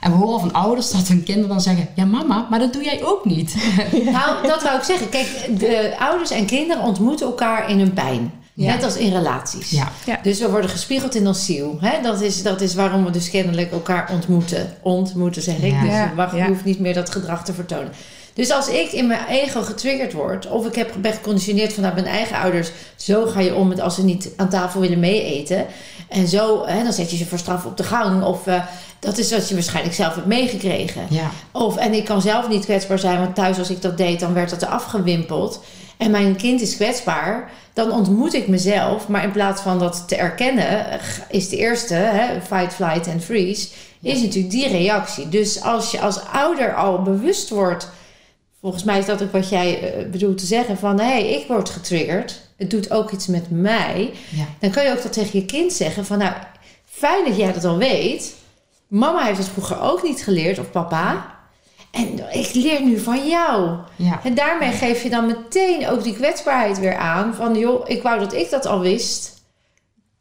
[0.00, 2.84] En we horen van ouders dat hun kinderen dan zeggen, ja mama, maar dat doe
[2.84, 3.54] jij ook niet.
[4.12, 5.08] Nou, dat wou ik zeggen.
[5.08, 8.32] Kijk, de ouders en kinderen ontmoeten elkaar in hun pijn.
[8.56, 8.74] Ja.
[8.74, 9.70] Net als in relaties.
[9.70, 9.92] Ja.
[10.06, 10.18] Ja.
[10.22, 11.78] Dus we worden gespiegeld in ons ziel.
[11.80, 12.02] Hè?
[12.02, 14.76] Dat, is, dat is waarom we dus kennelijk elkaar ontmoeten.
[14.82, 15.72] Ontmoeten, zeg ik.
[15.72, 15.80] Ja.
[15.80, 16.46] Dus je, mag, je ja.
[16.46, 17.92] hoeft niet meer dat gedrag te vertonen.
[18.34, 20.48] Dus als ik in mijn ego getriggerd word...
[20.48, 22.70] of ik heb, ben geconditioneerd vanuit mijn eigen ouders...
[22.96, 25.66] zo ga je om met als ze niet aan tafel willen meeeten.
[26.08, 28.24] En zo, hè, dan zet je ze voor straf op de gang.
[28.24, 28.62] Of eh,
[28.98, 31.06] dat is wat je waarschijnlijk zelf hebt meegekregen.
[31.10, 34.20] Ja, Of, en ik kan zelf niet kwetsbaar zijn, want thuis als ik dat deed,
[34.20, 35.60] dan werd dat er afgewimpeld.
[35.96, 39.08] En mijn kind is kwetsbaar, dan ontmoet ik mezelf.
[39.08, 40.86] Maar in plaats van dat te erkennen,
[41.28, 43.68] is de eerste, hè, fight, flight en freeze,
[44.02, 45.28] is natuurlijk die reactie.
[45.28, 47.88] Dus als je als ouder al bewust wordt,
[48.60, 51.48] volgens mij is dat ook wat jij eh, bedoelt te zeggen, van hé, hey, ik
[51.48, 52.45] word getriggerd.
[52.56, 54.12] Het doet ook iets met mij.
[54.30, 54.44] ja.
[54.58, 56.32] Dan kan je ook dat tegen je kind zeggen van nou,
[56.84, 58.34] fijn dat jij dat al weet.
[58.88, 61.34] Mama heeft het vroeger ook niet geleerd, of papa.
[61.90, 63.76] En ik leer nu van jou.
[63.96, 64.20] ja.
[64.24, 67.34] En daarmee geef je dan meteen ook die kwetsbaarheid weer aan.
[67.34, 69.35] Van joh, ik wou dat ik dat al wist.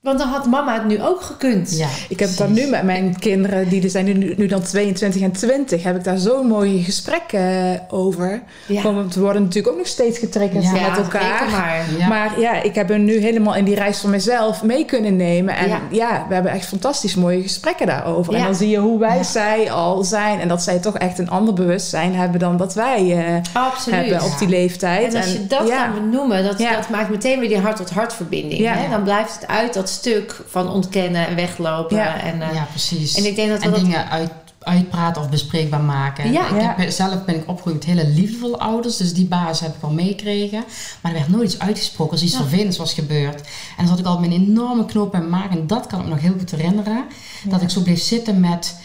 [0.06, 1.78] Want dan had mama het nu ook gekund.
[1.78, 1.88] ja.
[2.10, 5.32] Ik heb daar nu met mijn kinderen, die er zijn nu, nu dan 22 en
[5.32, 8.42] 20, heb ik daar zo'n mooie gesprekken over.
[8.68, 8.82] Ja.
[8.82, 11.50] Want we worden natuurlijk ook nog steeds getriggerd Ja, met elkaar.
[11.52, 11.86] maar.
[11.98, 12.08] Ja.
[12.08, 15.56] Maar ja, ik heb hen nu helemaal in die reis van mezelf mee kunnen nemen.
[15.56, 15.80] En Ja.
[15.92, 18.34] ja, we hebben echt fantastisch mooie gesprekken daarover.
[18.34, 18.40] Ja.
[18.40, 19.24] En dan zie je hoe wij Ja.
[19.24, 20.40] zij al zijn.
[20.40, 24.00] En dat zij toch echt een ander bewustzijn hebben dan dat wij eh, Absoluut.
[24.00, 25.14] hebben op die leeftijd.
[25.14, 25.84] En als je dat ja.
[25.88, 26.76] kan benoemen, dat, Ja.
[26.76, 28.62] dat maakt meteen weer die hart-tot-hart verbinding.
[28.62, 28.74] Ja.
[28.74, 28.90] Hè?
[28.90, 31.98] Dan blijft het uit dat stuk van ontkennen en weglopen.
[31.98, 32.22] Ja.
[32.22, 33.16] En, eh, ja, precies.
[33.16, 33.80] en ik denk dat we en dat...
[33.80, 36.32] dingen uit, uitpraten of bespreekbaar maken.
[36.32, 36.50] Ja.
[36.50, 36.74] ik Ja.
[36.78, 39.92] heb, zelf ben ik opgegroeid met hele liefdevolle ouders, dus die basis heb ik wel
[39.92, 40.64] meegekregen.
[41.02, 42.40] Maar er werd nooit iets uitgesproken als iets Ja.
[42.40, 43.42] vervelends was gebeurd.
[43.42, 43.48] En
[43.78, 45.50] dan zat ik altijd met een enorme knoop in mijn maag.
[45.50, 47.06] En dat kan ik me nog heel goed herinneren.
[47.44, 48.76] Dat ik zo bleef zitten met...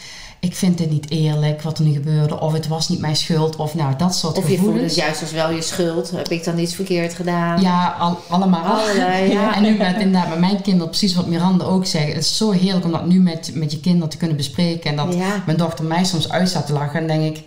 [0.41, 2.41] Ik vind dit niet eerlijk wat er nu gebeurde.
[2.41, 3.57] Of het was niet mijn schuld.
[3.57, 4.95] Of nou, dat soort Of je voelt gevoelens.
[4.95, 6.11] het juist als wel je schuld.
[6.11, 7.61] Heb ik dan iets verkeerd gedaan?
[7.61, 8.65] Ja, al, allemaal.
[8.65, 9.55] Allerlei, ja.
[9.57, 12.07] En nu met, inderdaad, met mijn kinderen, precies wat Miranda ook zegt.
[12.13, 14.91] Het is zo heerlijk om dat nu met, met je kinderen te kunnen bespreken.
[14.91, 15.43] En dat Ja.
[15.47, 17.01] mijn dochter mij soms uit staat te lachen.
[17.01, 17.45] En denk ik,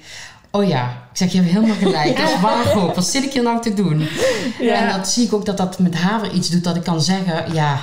[0.52, 2.18] oh ja, ik zeg, je hebt helemaal gelijk.
[2.20, 2.96] Dat is waar ook.
[2.96, 4.08] Wat zit ik hier nou te doen?
[4.60, 4.74] Ja.
[4.74, 6.64] En dat zie ik ook dat dat met haar iets doet.
[6.64, 7.80] Dat ik kan zeggen, ja,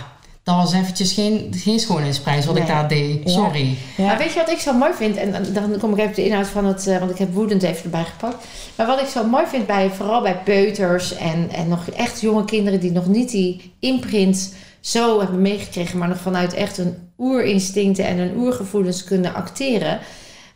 [0.56, 3.20] dat was eventjes geen, geen schoonheidsprijs wat ik daar deed.
[3.24, 3.30] Ja.
[3.30, 3.76] Sorry.
[3.96, 4.04] Ja.
[4.04, 5.16] Maar weet je wat ik zo mooi vind?
[5.16, 6.86] En dan- kom ik even op de inhoud van het...
[6.86, 8.46] eh, want ik heb woedend even erbij gepakt.
[8.76, 11.16] Maar wat ik zo mooi vind, bij, vooral bij peuters...
[11.16, 15.98] En, en nog echt jonge kinderen die nog niet die imprint zo hebben meegekregen...
[15.98, 19.98] maar nog vanuit echt hun oerinstincten en hun oergevoelens kunnen acteren...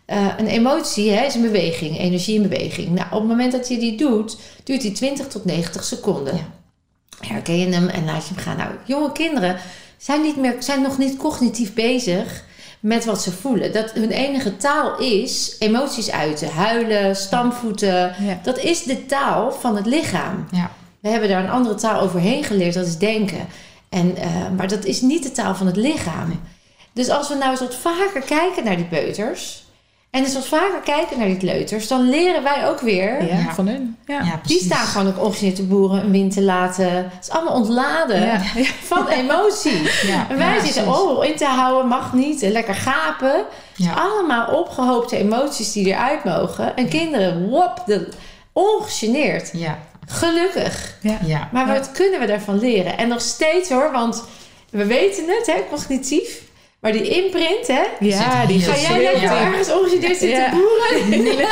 [0.06, 2.88] Eh, een emotie hè, is een beweging, energie in beweging.
[2.88, 6.34] Nou, op het moment dat je die doet, duurt die 20 tot 90 seconden.
[7.20, 8.56] Herken je hem en laat je hem gaan.
[8.56, 9.56] Nou, jonge kinderen
[10.04, 12.44] zijn, niet meer, zijn nog niet cognitief bezig
[12.80, 13.72] met wat ze voelen.
[13.72, 16.48] Dat hun enige taal is emoties uiten.
[16.48, 18.14] Huilen, stampvoeten.
[18.20, 18.40] Ja.
[18.42, 20.48] Dat is de taal van het lichaam.
[20.50, 20.70] Ja.
[21.00, 23.46] We hebben daar een andere taal overheen geleerd, dat is denken.
[23.88, 26.40] En, eh, maar dat is niet de taal van het lichaam.
[26.92, 29.63] Dus als we nou eens wat vaker kijken naar die peuters...
[30.14, 31.88] en eens wat vaker kijken naar die kleuters...
[31.88, 33.22] dan leren wij ook weer...
[33.26, 33.54] Ja, Ja.
[33.54, 33.96] van hun.
[34.06, 34.20] Ja.
[34.22, 36.92] Ja, Die staan gewoon ook te boeren, een wind te laten.
[36.94, 38.40] Het is allemaal ontladen Ja.
[38.82, 39.82] van emotie.
[40.06, 42.42] Ja, En wij ja, zitten oh, in te houden, mag niet.
[42.42, 43.44] En lekker gapen.
[43.76, 43.92] Ja.
[43.92, 46.76] Allemaal opgehoopte emoties die eruit mogen.
[46.76, 48.08] En kinderen, wop, de,
[48.52, 49.50] ongegeneerd.
[49.52, 50.96] Ja, Gelukkig.
[51.00, 51.18] Ja.
[51.26, 51.48] ja.
[51.52, 51.72] Maar Ja.
[51.72, 52.98] wat kunnen we daarvan leren?
[52.98, 54.24] En nog steeds hoor, want
[54.70, 56.42] we weten het, hè, cognitief.
[56.84, 57.82] Maar die imprint, hè.
[58.00, 59.40] Ja, die heel Ga jij lekker Ja.
[59.46, 60.50] ergens ongegeneerd zitten Ja.
[60.50, 61.24] boeren?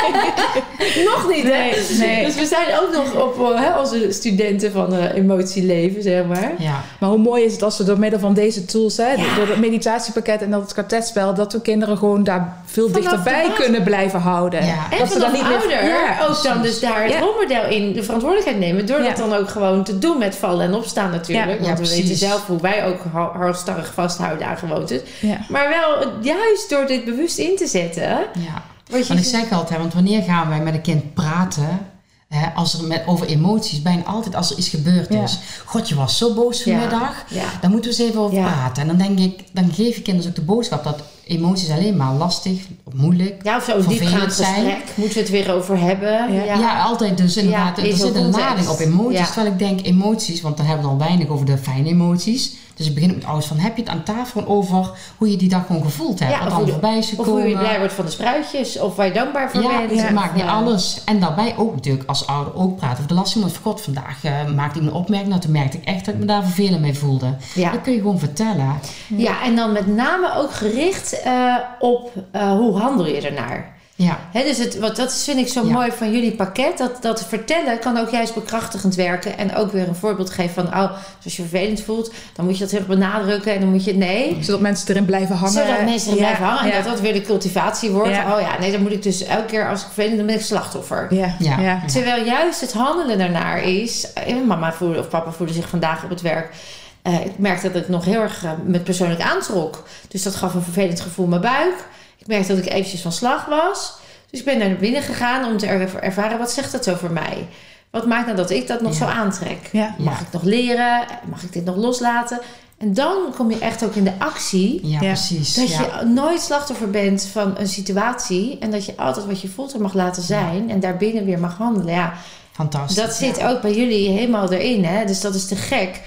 [1.11, 1.49] nog niet, hè?
[1.49, 2.25] Nee, nee.
[2.25, 6.51] Dus we zijn ook nog op eh, hè, onze studenten van eh, emotieleven, zeg maar.
[6.57, 9.35] Ja, Maar hoe mooi is het als we door middel van deze tools, hè, Ja.
[9.35, 13.51] door het meditatiepakket en dat het kwartetspel, dat we kinderen gewoon daar veel Vanaf dichterbij
[13.55, 14.65] kunnen blijven houden.
[14.65, 14.87] Ja.
[14.91, 17.19] En Dat ze vanaf dan niet meer- ouder Ja, ook dan dus daar het Ja.
[17.19, 18.85] rolmodel in de verantwoordelijkheid nemen.
[18.85, 19.07] Door Ja.
[19.07, 21.47] dat dan ook gewoon te doen met vallen en opstaan natuurlijk.
[21.47, 21.53] Ja.
[21.53, 22.01] Want Ja, we precies.
[22.01, 25.01] weten zelf hoe wij ook ha- halstarrig vasthouden aan gewoontes.
[25.27, 25.37] Ja.
[25.49, 28.09] Maar wel juist door dit bewust in te zetten.
[28.33, 28.63] ja.
[28.89, 31.87] Wat je Want ik zeg altijd, want wanneer gaan wij met een kind praten...
[32.27, 35.23] Hè, als er met, over emoties, bijna altijd als er iets gebeurd Ja.
[35.23, 35.39] is.
[35.65, 37.25] God, je was zo boos vanmiddag.
[37.29, 37.43] Ja.
[37.61, 38.81] Daar moeten we eens even over praten.
[38.81, 42.13] En dan denk ik, dan geef je kinderen ook de boodschap dat emoties alleen maar
[42.13, 43.43] lastig of moeilijk.
[43.43, 44.53] Ja, of zo'n diepgaand zijn.
[44.53, 44.83] gesprek.
[44.95, 46.33] Moeten we het weer over hebben?
[46.33, 46.43] Ja.
[46.43, 47.77] Ja, altijd dus inderdaad.
[47.77, 49.19] Ja, er zit een lading op emoties.
[49.19, 49.25] Ja.
[49.25, 52.53] Terwijl ik denk emoties, want dan hebben we al weinig over de fijne emoties.
[52.75, 55.49] Dus ik begin met ouders van, heb je het aan tafel over hoe je die
[55.49, 56.31] dag gewoon gevoeld hebt?
[56.31, 58.79] Ja, wat of dan voorbij is Of hoe je blij wordt van de spruitjes.
[58.79, 59.91] Of waar je dankbaar voor Ja, bent.
[59.91, 60.51] het Of, maakt niet ja.
[60.51, 61.01] alles.
[61.05, 63.33] En daarbij ook natuurlijk als ouder ook praten over de last.
[63.33, 65.29] Want god, vandaag eh, maakte ik een opmerking.
[65.29, 67.35] Nou, toen merkte ik echt dat ik me daar vervelend mee voelde.
[67.53, 67.71] Ja.
[67.71, 68.79] Dat kun je gewoon vertellen.
[69.07, 73.71] ja, en dan met name ook gericht eh, op eh, hoe handel je ernaar.
[73.95, 75.71] Ja, Hè, dus het, wat, dat is, vind ik zo Ja.
[75.71, 76.77] mooi van jullie pakket.
[76.77, 79.37] Dat, dat vertellen kan ook juist bekrachtigend werken.
[79.37, 80.67] En ook weer een voorbeeld geven van...
[80.67, 80.91] Oh,
[81.23, 83.53] als je vervelend voelt, dan moet je dat heel erg benadrukken.
[83.53, 83.93] En dan moet je...
[83.93, 85.53] Nee, Zodat mensen erin blijven hangen.
[85.53, 86.61] zodat mensen er Ja, blijven hangen.
[86.71, 86.83] En ja.
[86.83, 88.09] dat dat weer de cultivatie wordt.
[88.09, 88.35] Ja.
[88.35, 90.41] Oh ja, nee, dan moet ik dus elke keer als ik vervelend ben, ben ik
[90.41, 91.07] slachtoffer.
[91.09, 91.59] Ja, Ja.
[91.59, 91.81] ja.
[91.85, 94.13] Terwijl juist het handelen daarnaar is...
[94.13, 96.53] eh, Mama voelde, of papa voelde zich vandaag op het werk...
[97.03, 99.83] eh, ik merkte dat ik nog heel erg eh, met persoonlijk aantrok.
[100.07, 101.85] Dus dat gaf een vervelend gevoel in mijn buik.
[102.17, 103.93] Ik merkte dat ik eventjes van slag was.
[104.29, 106.37] Dus ik ben naar binnen gegaan om te er- ervaren...
[106.37, 107.47] wat zegt dat over mij?
[107.89, 108.97] Wat maakt nou dat ik dat nog Ja.
[108.97, 109.69] zo aantrek?
[109.71, 109.95] Ja.
[109.97, 111.05] Mag ik nog leren?
[111.29, 112.39] Mag ik dit nog loslaten?
[112.77, 114.79] En dan kom je echt ook in de actie...
[114.87, 115.07] Ja, Ja.
[115.07, 115.53] precies.
[115.53, 115.81] Dat ja.
[115.99, 118.57] je nooit slachtoffer bent van een situatie.
[118.59, 120.69] En dat je altijd wat je voelt er mag laten zijn.
[120.69, 121.93] En daarbinnen weer mag handelen.
[121.93, 122.13] Ja,
[122.51, 122.95] Fantastisch.
[122.95, 124.85] dat zit ook bij jullie helemaal erin.
[124.85, 125.05] Hè?
[125.05, 126.01] Dus dat is te gek.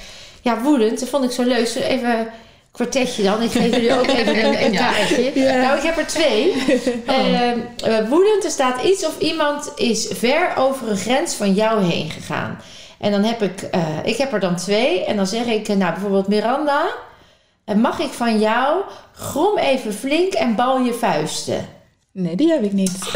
[0.46, 1.00] Ja, woedend.
[1.00, 1.66] Dat vond ik zo leuk.
[1.66, 2.26] Zo even een
[2.70, 3.42] kwartetje dan.
[3.42, 5.40] Ik geef jullie ook even een, een kaartje.
[5.40, 5.56] Ja.
[5.56, 6.52] Nou, ik heb er twee.
[7.06, 11.82] Ehm, eh, woedend, er staat iets of iemand is ver over een grens van jou
[11.82, 12.60] heen gegaan.
[12.98, 15.04] En dan heb ik, eh, ik heb er dan twee.
[15.04, 16.86] En dan zeg ik, eh, nou bijvoorbeeld Miranda.
[17.76, 18.82] mag ik van jou
[19.12, 21.68] grom even flink en bal je vuisten?
[22.12, 22.98] Nee, die heb ik niet.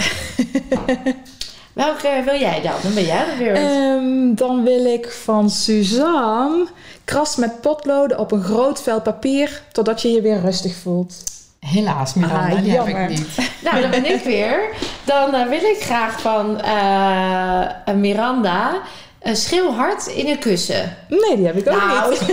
[1.73, 2.75] Welke wil jij dan?
[2.83, 3.55] Dan ben jij de weer.
[3.55, 6.67] Ehm, dan wil ik van Suzanne
[7.11, 11.15] kras met potloden op een groot vel papier totdat je je weer rustig voelt.
[11.61, 13.03] Helaas, Miranda, Ah, die heb jammer.
[13.03, 13.29] ik niet.
[13.65, 14.61] Nou, dan ben ik weer.
[15.05, 18.81] Dan eh, wil ik graag van eh, Miranda
[19.21, 20.97] een schreeuw hard in een kussen.
[21.09, 22.21] Nee, die heb ik ook nou, niet.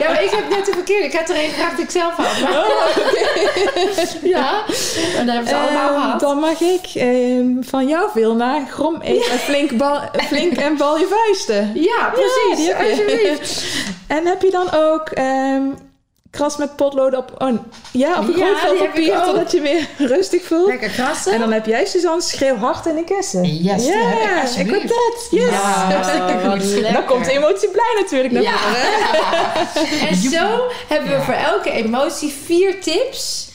[0.00, 1.04] Ja, maar ik heb net de verkeerde.
[1.06, 2.40] Ik had er een gevraagd die ik zelf had.
[2.40, 2.52] Maar...
[4.36, 4.62] ja,
[5.16, 6.20] en dan hebben ze allemaal Ehm, gehad.
[6.20, 11.06] dan mag ik ehm, van jou, Vilna, grom even flink, bal, flink en bal je
[11.24, 11.70] vuisten.
[11.74, 12.56] Ja, precies.
[12.56, 12.90] die heb je.
[12.90, 13.64] alsjeblieft.
[14.06, 15.62] En heb je dan ook ehm,
[16.30, 17.48] kras met potloden op, oh,
[17.92, 20.66] ja, op een Ja, groot vel heb papier totdat je weer rustig voelt?
[20.68, 21.32] Lekker krassen.
[21.32, 23.44] En dan heb jij, Suzanne, schreeuw hard in een kussen.
[23.62, 25.26] Yes, ja, heb ik, word dat.
[25.30, 25.50] Yes.
[25.50, 26.02] Ja,
[26.50, 26.92] goed.
[26.92, 28.56] Dan komt de emotie blij natuurlijk naar Ja.
[28.56, 29.88] voren.
[30.08, 30.46] En zo
[30.88, 33.48] hebben we voor elke emotie vier tips.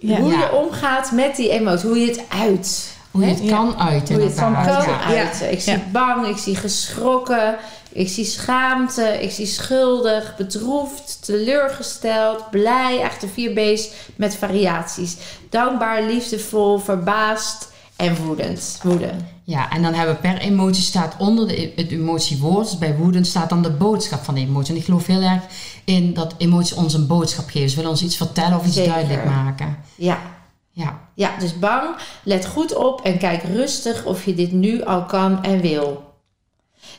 [0.00, 1.88] Hoe je omgaat met die emotie.
[1.88, 2.90] Hoe je het uit.
[3.10, 5.52] Hoe je het kan uiten, Hoe je het kan uiten.
[5.52, 7.56] Ik zie bang, ik zie geschrokken,
[7.92, 13.00] ik zie schaamte, ik zie schuldig, bedroefd, teleurgesteld, blij.
[13.00, 15.16] Echt de vier B's met variaties.
[15.50, 18.80] Dankbaar, liefdevol, verbaasd en woedend.
[18.82, 19.10] Woede.
[19.44, 23.26] Ja, en dan hebben we per emotie staat onder de, het emotiewoord, dus bij woedend
[23.26, 24.74] staat dan de boodschap van de emotie.
[24.74, 25.42] En ik geloof heel erg
[25.84, 27.70] in dat emoties ons een boodschap geven.
[27.70, 28.92] Ze willen ons iets vertellen of iets Zeker.
[28.92, 29.76] duidelijk maken.
[29.94, 30.18] Ja.
[30.74, 31.96] Ja, ja, dus bang.
[32.22, 36.11] Let goed op en kijk rustig of je dit nu al kan en wil.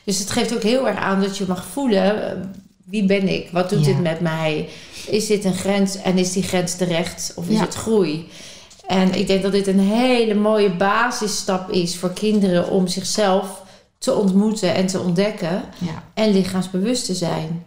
[0.04, 2.30] Dus het geeft ook heel erg aan dat je mag voelen...
[2.30, 2.36] eh,
[2.84, 3.48] wie ben ik?
[3.52, 3.86] Wat doet Ja.
[3.92, 4.68] dit met mij?
[5.06, 7.32] Is dit een grens en is die grens terecht?
[7.36, 7.60] Of is Ja.
[7.60, 8.28] het groei?
[8.86, 12.70] En ik denk dat dit een hele mooie basisstap is voor kinderen...
[12.70, 13.62] om zichzelf
[13.98, 15.62] te ontmoeten en te ontdekken.
[15.78, 16.02] ja.
[16.14, 17.64] En lichaamsbewust te zijn.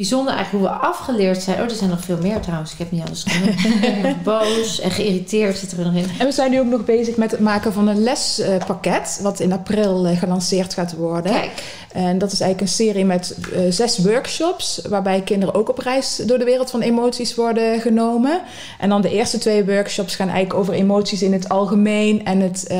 [0.00, 1.56] Bijzonder eigenlijk hoe we afgeleerd zijn.
[1.56, 2.72] Oh, er zijn nog veel meer trouwens.
[2.72, 4.22] Ik heb niet alles genoemd.
[4.22, 6.06] Boos en geïrriteerd zit er nog in.
[6.18, 9.52] En we zijn nu ook nog bezig met het maken van een lespakket, wat in
[9.52, 11.32] april eh, gelanceerd gaat worden.
[11.32, 15.78] Kijk, En dat is eigenlijk een serie met eh, zes workshops, waarbij kinderen ook op
[15.78, 18.40] reis door de wereld van emoties worden genomen.
[18.78, 22.24] En dan de eerste twee workshops gaan eigenlijk over emoties in het algemeen.
[22.24, 22.78] En het, eh,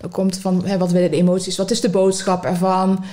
[0.00, 3.04] dan komt van, hè, wat willen de emoties, wat is de boodschap ervan,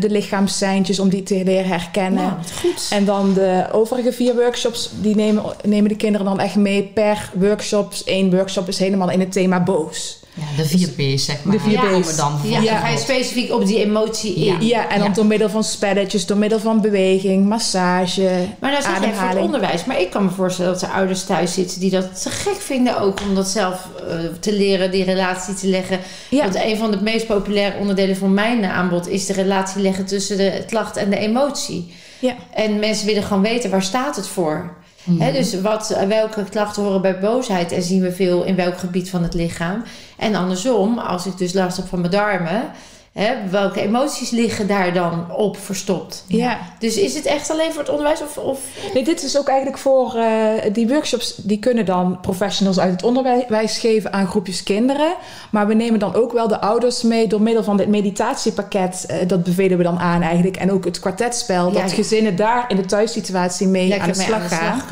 [0.00, 2.22] de lichaamsseintjes om die te leren herkennen.
[2.22, 2.86] nou, wat goed.
[2.90, 7.30] En dan de overige vier workshops, die nemen, nemen de kinderen dan echt mee per
[7.34, 8.02] workshops.
[8.04, 10.18] Eén workshop is helemaal in het thema boos.
[10.34, 11.54] ja de vier B's, zeg maar.
[11.56, 12.16] De vier komen B's.
[12.16, 14.44] dan Ja, dan ga je specifiek op die emotie in.
[14.44, 14.56] Ja.
[14.60, 15.14] Ja, en dan Ja.
[15.14, 19.38] door middel van spelletjes, door middel van beweging, massage, Maar nou zeg jij voor het
[19.38, 19.84] onderwijs.
[19.84, 23.00] Maar ik kan me voorstellen dat er ouders thuis zitten die dat te gek vinden
[23.00, 25.98] ook om dat zelf eh, te leren, die relatie te leggen.
[26.30, 26.42] Ja.
[26.42, 30.36] Want een van de meest populaire onderdelen van mijn aanbod is de relatie leggen tussen
[30.36, 31.92] de klacht en de emotie.
[32.18, 32.34] Ja.
[32.50, 34.74] En mensen willen gewoon weten waar staat het voor.
[35.18, 39.10] Hè, dus wat, welke klachten horen bij boosheid en zien we veel in welk gebied
[39.10, 39.82] van het lichaam.
[40.16, 42.70] En andersom, als ik dus last heb van mijn darmen,
[43.16, 46.24] Hè, welke emoties liggen daar dan op verstopt?
[46.26, 46.58] Ja.
[46.78, 48.22] Dus is het echt alleen voor het onderwijs?
[48.22, 48.60] Of, of...
[48.94, 53.02] Nee, dit is ook eigenlijk voor eh, die workshops, die kunnen dan professionals uit het
[53.02, 55.14] onderwijs geven aan groepjes kinderen.
[55.50, 59.04] Maar we nemen dan ook wel de ouders mee door middel van dit meditatiepakket.
[59.06, 60.56] eh, dat bevelen we dan aan eigenlijk.
[60.56, 61.96] En ook het kwartetspel, Ja, dat ja.
[61.96, 64.82] gezinnen daar in de thuissituatie mee Lekker aan de mee slag gaan.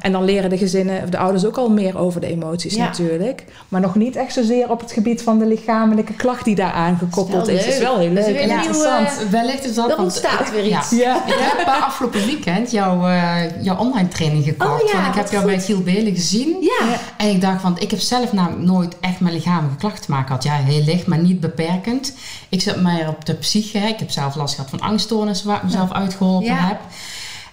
[0.00, 2.84] En dan leren de gezinnen, of de ouders ook al meer over de emoties Ja.
[2.84, 3.44] natuurlijk.
[3.68, 7.46] Maar nog niet echt zozeer op het gebied van de lichamelijke klacht die daaraan gekoppeld
[7.46, 7.65] wel is.
[7.66, 9.28] Het is wel heel Dat is leuk nieuwe- interessant.
[9.30, 9.84] Wellicht is dat...
[9.90, 10.78] Er want- ontstaat weer Ja.
[10.80, 10.90] iets.
[10.90, 11.26] Ja.
[11.26, 14.82] Ik heb eh, afgelopen weekend jouw, eh, jouw online training gekocht.
[14.82, 15.52] Oh ja, want ik heb jou goed.
[15.54, 16.56] bij Giel Belen gezien.
[16.60, 16.86] Ja.
[16.88, 16.98] Ja.
[17.16, 20.26] En ik dacht, want ik heb zelf namelijk nooit echt met lichamelijke klachten te maken
[20.26, 20.42] gehad.
[20.44, 22.12] Ja, heel licht, maar niet beperkend.
[22.48, 23.78] Ik zat meer op de psyche.
[23.78, 26.54] Ik heb zelf last gehad van angststoornissen waar ik mezelf uitgeholpen Ja.
[26.66, 26.78] heb.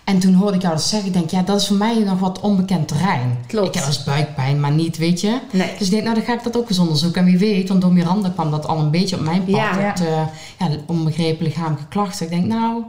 [0.03, 1.07] En toen hoorde ik jou dat zeggen.
[1.07, 3.37] Ik denk, ja, dat is voor mij nog wat onbekend terrein.
[3.47, 3.67] Klopt.
[3.67, 5.39] Ik heb eens buikpijn, maar niet, weet je.
[5.51, 5.71] Nee.
[5.77, 7.21] Dus ik denk, nou dan ga ik dat ook eens onderzoeken.
[7.21, 9.55] En wie weet, want door Miranda kwam dat al een beetje op mijn pad.
[9.55, 9.77] Ja.
[9.79, 10.21] Het, eh,
[10.59, 12.25] ja, de onbegrepen lichamelijke klachten.
[12.25, 12.83] Ik denk, nou...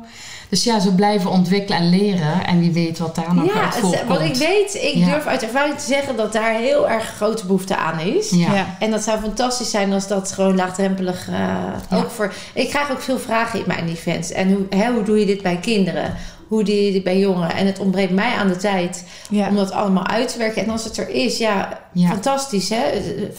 [0.48, 2.46] Dus ja, zo blijven ontwikkelen en leren.
[2.46, 4.08] En wie weet wat daar nog Ja, uit het, voortkomt.
[4.08, 5.10] wat ik weet, ik Ja.
[5.10, 8.30] durf uit ervaring te zeggen dat daar heel erg grote behoefte aan is.
[8.30, 8.54] Ja.
[8.54, 8.76] Ja.
[8.78, 12.32] En dat zou fantastisch zijn als dat gewoon laagdrempelig eh, ook voor.
[12.54, 14.30] Ik krijg ook veel vragen in mijn events.
[14.32, 16.14] En hoe, hè, hoe doe je dit bij kinderen?
[16.54, 17.54] Hoe dit bij jongeren?
[17.54, 19.48] En het ontbreekt mij aan de tijd Ja.
[19.48, 20.62] om dat allemaal uit te werken.
[20.64, 22.08] En als het er is, ja, Ja.
[22.08, 22.82] fantastisch hè.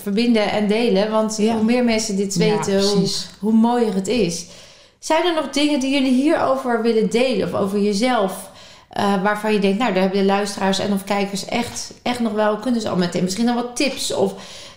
[0.01, 1.11] Verbinden en delen.
[1.11, 1.53] Want Ja.
[1.55, 2.81] hoe meer mensen dit weten,
[3.39, 4.45] hoe, mooier het is.
[4.99, 7.47] Zijn er nog dingen die jullie hierover willen delen?
[7.53, 8.53] Of over jezelf?
[8.89, 12.33] eh, waarvan je denkt, nou, daar hebben de luisteraars en of kijkers echt, echt nog
[12.33, 13.23] wel, kunnen ze al meteen.
[13.23, 14.33] Misschien dan wat tips of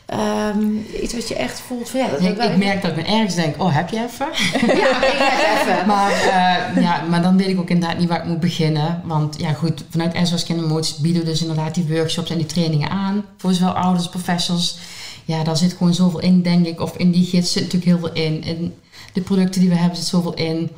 [0.09, 3.35] ehm, iets wat je echt voelt van ja, dat Ik, merk dat ik me ergens
[3.35, 4.27] denk, oh, heb je even?
[4.81, 5.87] Ja, ik heb even.
[5.93, 9.03] Maar, eh, ja, maar dan weet ik ook inderdaad niet waar ik moet beginnen.
[9.05, 12.91] Want ja, goed, vanuit SOS Kindermoties bieden we dus inderdaad die workshops en die trainingen
[12.91, 13.25] aan.
[13.37, 14.77] Voor zowel ouders, professors.
[15.25, 16.81] Ja, daar zit gewoon zoveel in, denk ik.
[16.81, 18.45] Of in die gids zit natuurlijk heel veel in.
[18.45, 18.75] In
[19.13, 20.71] de producten die we hebben zit zoveel in.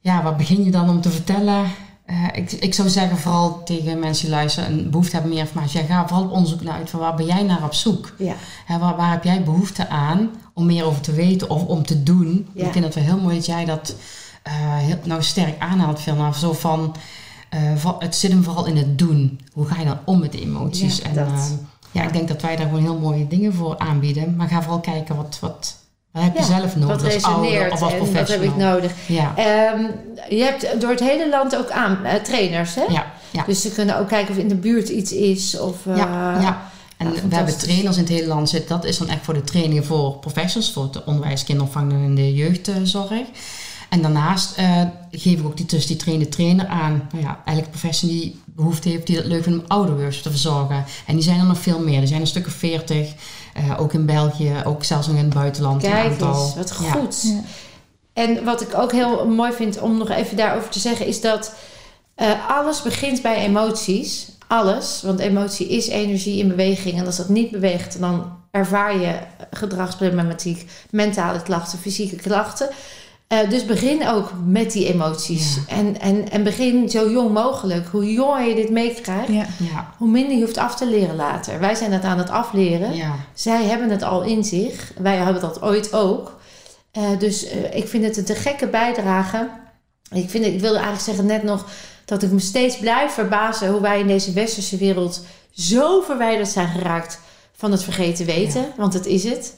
[0.00, 1.64] Ja, waar begin je dan om te vertellen?
[2.12, 5.80] Eh, ik, ik zou zeggen, vooral tegen mensen die luisteren en behoefte hebben meer informatie.
[5.80, 8.14] Ja, ga vooral op onderzoek naar uit van waar ben jij naar op zoek?
[8.18, 8.34] Ja,
[8.66, 12.02] Hè, waar, waar heb jij behoefte aan om meer over te weten of om te
[12.02, 12.48] doen?
[12.54, 12.66] Ja.
[12.66, 13.94] Ik vind het wel heel mooi dat jij dat
[14.42, 16.32] eh, heel, nou sterk aanhaalt, Vilna.
[16.32, 16.94] Zo van,
[17.48, 19.40] eh, het zit hem vooral in het doen.
[19.52, 20.96] Hoe ga je dan om met de emoties?
[20.96, 21.58] Ja, en dat.
[21.90, 24.36] ja, ik denk dat wij daar gewoon heel mooie dingen voor aanbieden.
[24.36, 25.76] Maar ga vooral kijken wat, wat,
[26.12, 27.78] wat heb je Ja, zelf nodig wat als ouder resoneert en
[28.12, 28.92] wat heb ik nodig.
[29.06, 29.82] Ja, Ehm,
[30.28, 32.82] je hebt door het hele land ook aan eh, trainers, hè?
[32.88, 33.44] ja, ja.
[33.46, 35.58] Dus ze kunnen ook kijken of in de buurt iets is.
[35.58, 36.70] Of, eh, ja, ja.
[36.96, 38.68] En we hebben trainers in het hele land zitten.
[38.68, 42.34] Dat is dan echt voor de trainingen voor professionals, voor het onderwijs, kinderopvang en de
[42.34, 43.10] jeugdzorg.
[43.88, 47.08] En daarnaast eh, geef ik ook die, dus die trainde trainer aan.
[47.12, 50.84] Nou ja, elke professional die behoefte heeft, die dat leuk vindt om ouderworks te verzorgen.
[51.06, 52.00] En die zijn er nog veel meer.
[52.00, 53.12] Er zijn een stuk of veertig.
[53.54, 55.84] Eh, ook in België, ook zelfs nog in het buitenland.
[55.84, 56.42] een Kijk aantal.
[56.44, 56.90] eens, wat Ja.
[56.90, 57.22] goed.
[57.22, 57.40] Ja.
[58.12, 61.54] En wat ik ook heel mooi vind om nog even daarover te zeggen, is dat
[62.14, 64.30] eh, alles begint bij emoties.
[64.46, 66.98] Alles, want emotie is energie in beweging.
[66.98, 69.14] En als dat niet beweegt, dan ervaar je
[69.50, 72.68] gedragsproblematiek, mentale klachten, fysieke klachten.
[73.32, 75.54] Eh, dus begin ook met die emoties.
[75.54, 75.76] Ja.
[75.76, 77.86] En, en, en begin zo jong mogelijk.
[77.86, 79.46] Hoe jonger je dit meekrijgt, Ja.
[79.72, 81.60] Ja, hoe minder je hoeft af te leren later.
[81.60, 82.94] Wij zijn het aan het afleren.
[82.94, 83.14] ja.
[83.34, 84.92] Zij hebben het al in zich.
[84.98, 86.40] Wij hebben dat ooit ook.
[86.90, 89.48] Eh, dus eh, ik vind het een te gekke bijdrage.
[90.12, 91.66] Ik, vind, het- ik wilde eigenlijk zeggen net nog
[92.04, 96.68] dat ik me steeds blijf verbazen hoe wij in deze westerse wereld zo verwijderd zijn
[96.68, 97.20] geraakt
[97.56, 98.64] van het vergeten weten.
[98.76, 99.56] Want dat is het.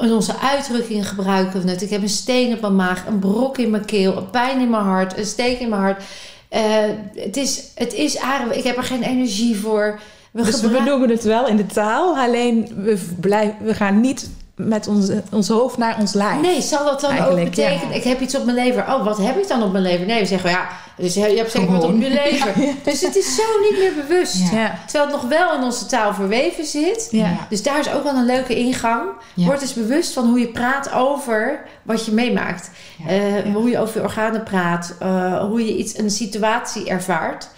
[0.00, 1.82] In onze uitdrukkingen gebruiken we het.
[1.82, 4.70] Ik heb een steen op mijn maag, een brok in mijn keel, een pijn in
[4.70, 6.02] mijn hart, een steek in mijn hart.
[6.48, 6.62] Eh,
[7.14, 8.56] het, is, het is aardig.
[8.56, 10.00] Ik heb er geen energie voor.
[10.30, 14.30] We Dus we benoemen het wel in de taal, alleen we, blijf, we gaan niet
[14.56, 16.40] met onze, ons hoofd naar ons lijf.
[16.40, 17.94] Nee, zal dat dan ook betekenen, ja.
[17.94, 18.82] ik heb iets op mijn lever.
[18.82, 20.06] Oh, wat heb ik dan op mijn lever?
[20.06, 22.54] Nee, we zeggen ja, dus je hebt zeker wat op je lever.
[22.84, 24.36] Dus het is zo niet meer bewust.
[24.86, 27.08] Terwijl het nog wel in onze taal verweven zit.
[27.10, 27.36] Ja.
[27.48, 29.02] Dus daar is ook wel een leuke ingang.
[29.34, 29.44] Ja.
[29.46, 32.70] Word eens bewust van hoe je praat over wat je meemaakt.
[32.98, 33.08] Ja.
[33.10, 33.52] Eh, Ja.
[33.52, 34.94] Hoe je over je organen praat.
[34.98, 37.48] eh, hoe je iets, een situatie ervaart.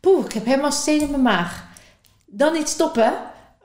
[0.00, 1.64] Poeh, ik heb helemaal steen op mijn maag.
[2.26, 3.12] Dan niet stoppen.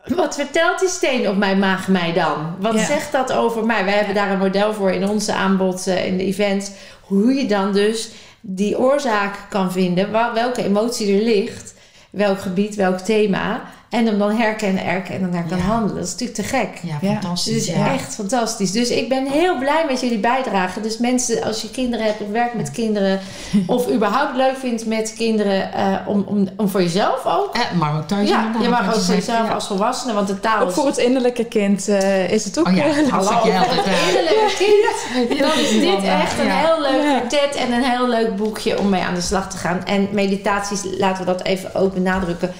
[0.05, 2.55] Wat vertelt die steen op mijn maag mij dan?
[2.59, 2.85] Wat Ja.
[2.85, 3.85] zegt dat over mij?
[3.85, 6.71] Wij hebben daar een model voor in onze aanbod, eh, in de events.
[7.01, 8.09] Hoe je dan dus
[8.41, 10.12] die oorzaak kan vinden.
[10.33, 11.73] Welke emotie er ligt.
[12.09, 13.62] Welk gebied, welk thema.
[13.89, 15.63] En hem dan herkennen, erkennen en naar kan Ja.
[15.63, 15.95] handelen.
[15.95, 16.69] Dat is natuurlijk te gek.
[16.82, 17.54] Ja, fantastisch.
[17.54, 17.93] Het is ja.
[17.93, 18.71] echt fantastisch.
[18.71, 20.82] Dus ik ben heel blij met jullie bijdrage.
[20.82, 23.19] Dus mensen, als je kinderen hebt of werkt met kinderen...
[23.67, 25.73] of überhaupt leuk vindt met kinderen...
[25.73, 27.56] eh, om, om, om voor jezelf ook...
[27.56, 29.54] Eh, maar ook thuis Ja, je mag ook voor jezelf ja.
[29.54, 32.67] als volwassene, want de taal Ook voor het innerlijke kind eh, is het ook...
[32.67, 33.43] Oh ja, eh, altijd.
[33.45, 34.08] Een hè.
[34.10, 35.39] innerlijke kind.
[35.39, 36.56] Dan is dit echt een Ja.
[36.56, 37.19] heel leuk Ja.
[37.19, 39.86] kwartet en een heel leuk boekje om mee aan de slag te gaan.
[39.86, 42.54] En meditaties, laten we dat even ook benadrukken.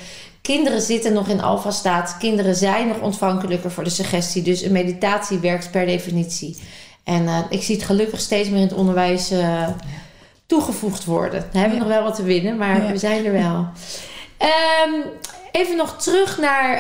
[0.56, 2.16] Kinderen zitten nog in alfa-staat.
[2.20, 4.42] Kinderen zijn nog ontvankelijker voor de suggestie.
[4.42, 6.58] Dus een meditatie werkt per definitie.
[7.04, 9.68] En eh, ik zie het gelukkig steeds meer in het onderwijs eh,
[10.46, 11.40] toegevoegd worden.
[11.52, 11.90] Daar hebben we Ja.
[11.90, 12.92] nog wel wat te winnen, maar Ja.
[12.92, 13.68] we zijn er wel.
[14.38, 14.94] Ehm,
[15.52, 16.80] even nog terug naar...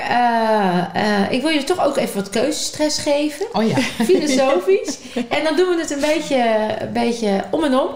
[0.93, 3.77] eh, ik wil je toch ook even wat keuzestress geven Oh ja.
[4.11, 4.97] filosofisch.
[5.29, 7.89] en dan doen we het een beetje, een beetje om en om.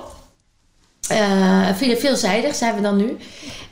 [1.76, 3.18] Veel, veelzijdig zijn we dan nu.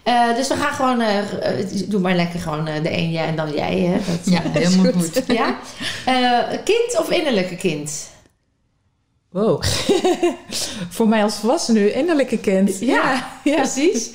[0.03, 3.35] Eh, dus we gaan gewoon, eh, eh, doe maar lekker gewoon de een jij en
[3.35, 3.79] dan jij.
[3.79, 3.91] Hè?
[4.11, 5.21] Dat, Ja, helemaal goed.
[5.39, 5.59] ja?
[6.63, 8.09] Kind of innerlijke kind?
[9.29, 9.63] Wow.
[10.89, 12.79] Voor mij als volwassene nu, innerlijke kind.
[12.79, 13.55] Ja, ja.
[13.55, 14.09] Precies.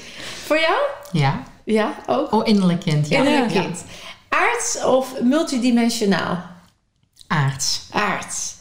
[0.44, 0.77] Voor jou?
[1.12, 1.42] Ja.
[1.64, 2.33] Ja, ook.
[2.33, 3.09] Oh, innerlijk kind.
[3.09, 3.18] Ja.
[3.18, 3.61] Innerlijk Ja.
[3.61, 3.85] kind.
[4.29, 6.42] Aards of multidimensionaal?
[7.27, 7.81] Aards.
[7.90, 8.55] Aards.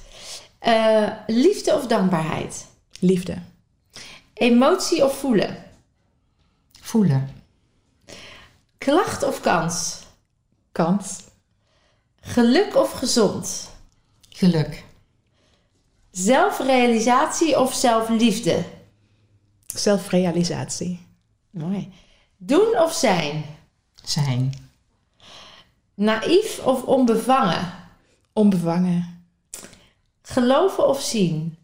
[1.27, 2.65] Liefde of dankbaarheid?
[2.99, 3.35] Liefde.
[4.33, 5.64] Emotie of voelen?
[6.85, 7.29] Voelen.
[8.77, 10.03] Klacht of kans?
[10.71, 11.23] Kans.
[12.21, 13.69] Geluk of gezond?
[14.29, 14.83] Geluk.
[16.11, 18.63] Zelfrealisatie of zelfliefde?
[19.65, 21.07] Zelfrealisatie.
[21.49, 21.91] Mooi.
[22.37, 23.45] Doen of zijn?
[24.03, 24.69] Zijn.
[25.93, 27.73] Naïef of onbevangen?
[28.33, 29.25] Onbevangen.
[30.21, 31.57] Geloven of zien?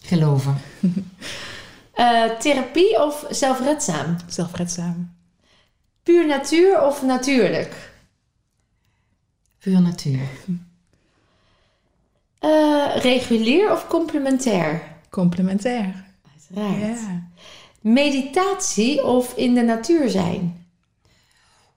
[0.00, 0.60] Geloven.
[1.98, 4.16] Eh, therapie of zelfredzaam?
[4.26, 5.14] Zelfredzaam.
[6.02, 7.92] Puur natuur of natuurlijk?
[9.58, 10.28] Puur natuur.
[12.38, 14.82] Eh, regulier of complementair?
[15.10, 16.04] Complementair.
[16.32, 17.00] Uiteraard.
[17.00, 17.28] Ja.
[17.80, 20.66] Meditatie of in de natuur zijn?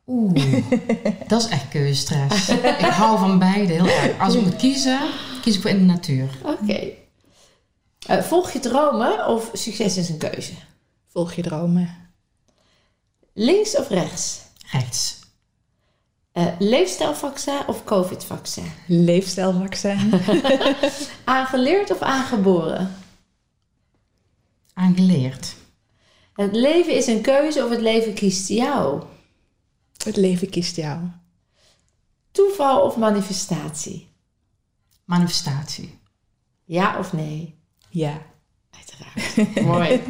[0.07, 0.63] Oeh,
[1.27, 2.49] dat is echt keuzestress.
[2.49, 4.19] ik hou van beide heel erg.
[4.19, 4.99] Als ik moet kiezen,
[5.41, 6.29] kies ik voor in de natuur.
[6.43, 6.99] Oké.
[8.07, 10.53] Eh, volg je dromen of succes is een keuze?
[11.07, 12.13] Volg je dromen.
[13.33, 14.41] Links of rechts?
[14.71, 15.19] Rechts.
[16.31, 18.71] Eh, leefstijlvaccin of covid-vaccin?
[18.87, 20.11] Leefstijlvaccin.
[21.23, 22.95] Aangeleerd of aangeboren?
[24.73, 25.55] Aangeleerd.
[26.33, 29.03] Het leven is een keuze of het leven kiest jou?
[30.03, 30.99] het leven kiest jou.
[32.31, 34.09] Toeval of manifestatie?
[35.05, 35.99] Manifestatie.
[36.63, 37.60] Ja of nee?
[37.91, 38.17] Ja.
[38.77, 39.61] Uiteraard.
[39.73, 40.01] Mooi.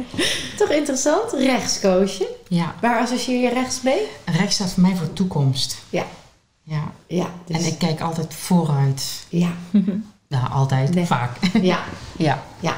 [0.56, 1.32] Toch interessant?
[1.32, 2.28] Rechtscoachje.
[2.48, 2.74] Ja.
[2.80, 4.06] Waar associeer je rechts mee?
[4.24, 5.76] Rechts staat voor mij voor toekomst.
[5.90, 6.04] Ja.
[6.62, 6.92] Ja.
[7.06, 9.26] Ja, dus, En ik kijk altijd vooruit.
[9.28, 9.52] ja,
[10.28, 10.94] Nou, altijd.
[10.94, 11.04] Nee.
[11.06, 11.36] Vaak.
[11.62, 11.84] ja,
[12.16, 12.42] Ja.
[12.60, 12.76] ja.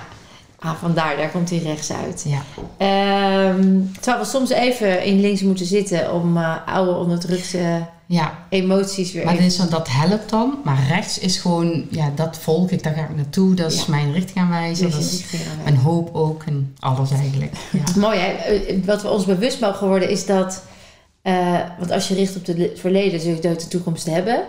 [0.65, 2.25] Ah, vandaar, daar komt hij rechts uit.
[2.27, 2.43] Ja.
[2.77, 8.39] Ehm, terwijl we soms even in links moeten zitten om eh, oude onderdrukte Ja.
[8.49, 10.59] emoties weer Maar dan- dat helpt dan.
[10.65, 13.55] Maar rechts is gewoon, ja, dat volg ik, daar ga ik naartoe.
[13.55, 13.85] Dat is Ja.
[13.89, 14.85] mijn richtingaanwijzer.
[14.87, 17.53] Dus Dat is richting mijn hoop ook en alles eigenlijk.
[17.73, 18.01] Ja.
[18.01, 20.63] Mooi hè, Eh, wat we ons bewust mogen worden is dat,
[21.23, 24.43] eh, want als je richt op het verleden, zul je de toekomst hebben.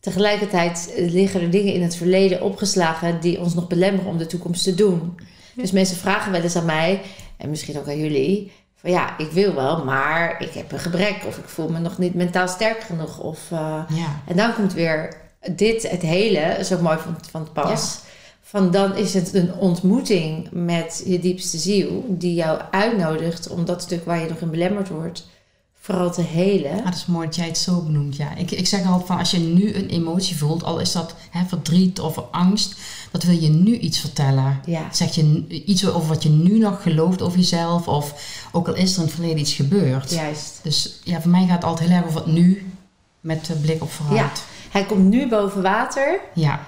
[0.00, 4.62] Tegelijkertijd liggen er dingen in het verleden opgeslagen die ons nog belemmeren om de toekomst
[4.64, 5.12] te doen.
[5.60, 7.00] Dus mensen vragen wel eens aan mij,
[7.36, 11.24] en misschien ook aan jullie, van ja, ik wil wel, maar ik heb een gebrek
[11.26, 13.18] of ik voel me nog niet mentaal sterk genoeg.
[13.18, 14.22] Of, eh, ja.
[14.26, 15.16] en dan komt weer
[15.54, 17.98] dit, het hele, zo mooi van, van het pas.
[18.42, 23.82] Van dan is het een ontmoeting met je diepste ziel, die jou uitnodigt om dat
[23.82, 25.26] stuk waar je nog in belemmerd wordt,
[25.82, 26.78] vooral te helen.
[26.78, 28.16] Ah, dat is mooi dat jij het zo benoemt.
[28.16, 28.34] Ja.
[28.34, 31.44] Ik, ik zeg altijd van als je nu een emotie voelt, al is dat hè,
[31.46, 32.74] verdriet of angst,
[33.10, 34.60] dat wil je nu iets vertellen.
[34.66, 38.14] Ja, Zeg je iets over wat je nu nog gelooft over jezelf, of
[38.52, 40.10] ook al is er in het verleden iets gebeurd.
[40.10, 40.60] juist.
[40.62, 42.70] Dus ja, voor mij gaat het altijd heel erg over het nu
[43.20, 44.42] met de blik op vooruit.
[44.70, 46.66] Hij komt nu boven water, Ja,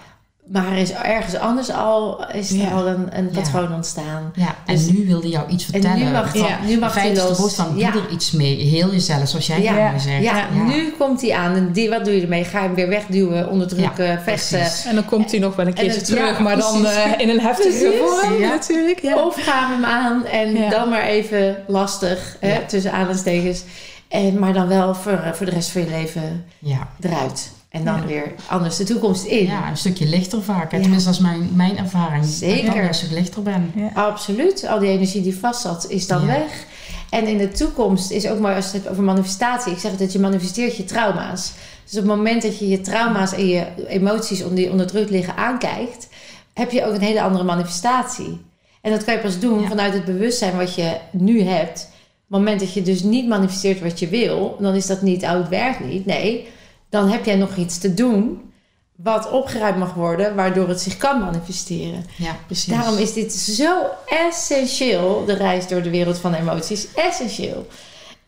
[0.53, 2.71] maar er is ergens anders al, is er Ja.
[2.71, 3.41] al een, een Ja.
[3.41, 4.33] patroon ontstaan.
[4.35, 4.55] ja.
[4.67, 5.99] en Dus- nu wilde jou iets En vertellen.
[6.05, 6.59] nu mag Ja.
[6.67, 7.57] nu mag hij los.
[7.77, 7.91] ja.
[7.91, 8.57] doe er iets mee.
[8.57, 9.73] Heel jezelf, zoals jij Ja.
[9.73, 10.23] mooi zegt.
[10.23, 11.55] Ja, nu komt hij aan.
[11.55, 12.45] En die, wat doe je ermee?
[12.45, 14.59] Ga je hem weer wegduwen, onderdrukken, vechten?
[14.59, 14.85] precies.
[14.85, 17.29] En dan komt hij nog wel een En keertje terug, ja, maar dan eh, in
[17.29, 18.49] een heftige vorm Ja.
[18.49, 19.01] natuurlijk.
[19.03, 19.25] Ja.
[19.25, 20.71] Of ga hem aan en Ja.
[20.71, 23.63] dan maar even lastig, hè, tussen aanhalingstekens.
[24.09, 26.89] En, maar dan wel voor, eh, voor de rest van je leven Ja.
[27.01, 27.51] eruit.
[27.73, 28.07] En dan Ja.
[28.07, 29.47] weer anders de toekomst in.
[29.47, 30.73] ja, een stukje lichter vaak.
[30.73, 30.81] Ja.
[30.81, 32.25] Tenminste, dat is mijn, mijn ervaring.
[32.25, 32.57] Zeker.
[32.65, 33.73] Dat ik dan een stuk lichter ben.
[33.95, 34.67] Absoluut.
[34.67, 36.27] Al die energie die vast zat, is dan Ja.
[36.27, 36.65] weg.
[37.11, 39.73] En in de toekomst is ook mooi als je het hebt over manifestatie.
[39.73, 41.53] Ik zeg dat je manifesteert je trauma's.
[41.85, 45.37] Dus op het moment dat je je trauma's en je emoties die onder druk liggen
[45.37, 46.09] aankijkt,
[46.55, 48.41] heb je ook een hele andere manifestatie.
[48.81, 49.69] En dat kan je pas doen Ja.
[49.69, 51.81] vanuit het bewustzijn wat je nu hebt.
[51.91, 55.23] Op het moment dat je dus niet manifesteert wat je wil, dan is dat niet,
[55.23, 56.07] oh het werkt niet.
[56.07, 56.49] Nee,
[56.93, 58.53] dan heb jij nog iets te doen
[58.97, 62.05] wat opgeruimd mag worden, waardoor het zich kan manifesteren.
[62.17, 62.73] Ja, precies.
[62.73, 66.87] Daarom is dit zo essentieel, de reis door de wereld van emoties.
[66.95, 67.67] Essentieel.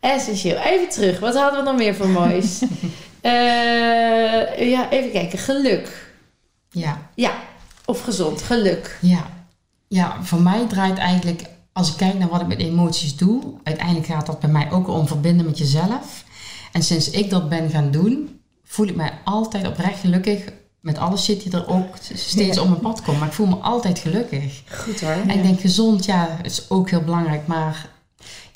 [0.00, 0.56] Essentieel.
[0.56, 2.58] Even terug, wat hadden we nog meer voor moois?
[3.20, 5.38] Eh, ja, even kijken.
[5.38, 6.12] Geluk.
[6.70, 7.32] Ja, Ja,
[7.84, 8.42] of gezond.
[8.42, 8.98] Geluk.
[9.00, 9.26] ja.
[9.88, 11.42] Ja, voor mij draait eigenlijk,
[11.72, 14.88] als ik kijk naar wat ik met emoties doe, uiteindelijk gaat dat bij mij ook
[14.88, 16.24] om verbinden met jezelf.
[16.72, 18.40] En sinds ik dat ben gaan doen,
[18.74, 20.44] voel ik mij altijd oprecht gelukkig
[20.80, 22.62] met alle shit die er ook steeds Ja.
[22.62, 23.18] op mijn pad komt.
[23.18, 24.62] Maar ik voel me altijd gelukkig.
[24.84, 25.10] Goed hoor.
[25.10, 27.46] En ik denk gezond, ja, is ook heel belangrijk.
[27.46, 27.86] Maar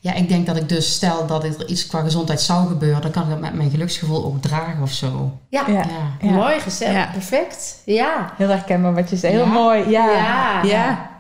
[0.00, 3.10] ja, ik denk dat ik dus stel dat er iets qua gezondheid zou gebeuren, dan
[3.10, 5.38] kan ik dat met mijn geluksgevoel ook dragen of zo.
[5.48, 5.72] Ja, Ja.
[5.72, 5.84] Ja.
[6.20, 6.30] Ja.
[6.30, 6.92] mooi gezegd.
[6.92, 7.08] Ja.
[7.12, 7.82] Perfect.
[7.84, 8.32] Ja.
[8.36, 9.32] Heel herkenbaar wat je zei.
[9.32, 9.52] Heel Ja.
[9.52, 9.88] mooi.
[9.90, 10.06] Ja.
[10.12, 10.62] Ja.
[10.62, 11.10] Ja.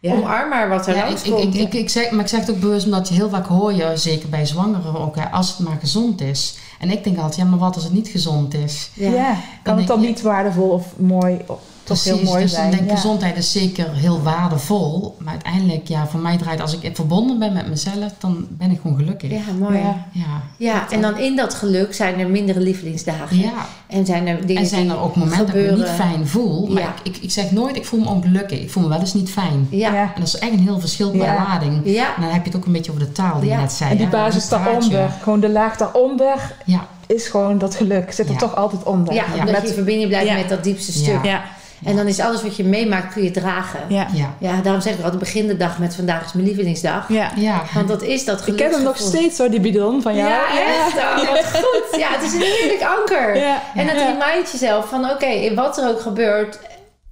[0.00, 0.12] Ja.
[0.12, 1.54] Omarm maar wat er Ja, ik, langs ik, komt.
[1.54, 3.72] ik, ik, ik zeg, maar ik zeg het ook bewust omdat je heel vaak hoor
[3.72, 6.56] je, zeker bij zwangeren ook, hè, als het maar gezond is.
[6.78, 8.90] En ik denk altijd, ja, maar wat als het niet gezond is?
[8.94, 9.10] Ja.
[9.10, 9.36] ja.
[9.62, 11.38] Kan het dan niet waardevol of mooi,
[11.86, 12.62] toch heel mooi dus zijn?
[12.62, 12.96] dan denk ik, Ja.
[12.96, 15.16] gezondheid is zeker heel waardevol.
[15.18, 18.78] Maar uiteindelijk, ja, voor mij draait, als ik verbonden ben met mezelf, dan ben ik
[18.82, 19.30] gewoon gelukkig.
[19.30, 19.78] Ja, mooi.
[19.78, 20.06] Ja.
[20.12, 20.42] Ja.
[20.58, 23.38] ja, en dan in dat geluk zijn er mindere lievelingsdagen.
[23.38, 23.52] ja.
[23.86, 26.66] En zijn er dingen En zijn er ook momenten dat ik me niet fijn voel.
[26.66, 26.94] Maar Ja.
[27.02, 28.60] ik, ik, ik zeg nooit, ik voel me ongelukkig.
[28.60, 29.66] Ik voel me wel eens niet fijn.
[29.70, 29.94] Ja.
[29.94, 31.34] En dat is echt een heel verschil qua Ja.
[31.48, 31.80] lading.
[31.84, 32.14] Ja.
[32.16, 33.54] En dan heb je het ook een beetje over de taal die Ja.
[33.56, 33.90] je net zei.
[33.90, 38.12] En die basis daaronder, gewoon de laag daaronder, Ja, is gewoon dat geluk.
[38.12, 38.38] Zit er Ja.
[38.38, 39.14] toch altijd onder.
[39.14, 40.34] Ja, omdat Met- je in verbinding blijft Ja.
[40.34, 41.04] met dat diepste Ja.
[41.04, 41.24] stuk.
[41.24, 41.42] ja.
[41.84, 43.80] En dan is alles wat je meemaakt, kun je dragen.
[43.88, 44.34] Ja, Ja.
[44.38, 47.08] ja, daarom zeg ik altijd, begin de dag met vandaag is mijn lievelingsdag.
[47.08, 47.30] Ja.
[47.36, 47.62] ja.
[47.74, 49.10] Want dat is dat Ik heb hem nog geluksgevoel.
[49.20, 50.28] steeds zo, die bidon van jou.
[50.28, 50.96] Ja, echt?
[50.96, 52.00] Oh, wat goed.
[52.00, 53.36] Ja, het is een heerlijk anker.
[53.36, 53.62] Ja.
[53.74, 54.06] En het Ja.
[54.06, 56.58] remindt jezelf van, oké, wat er ook gebeurt...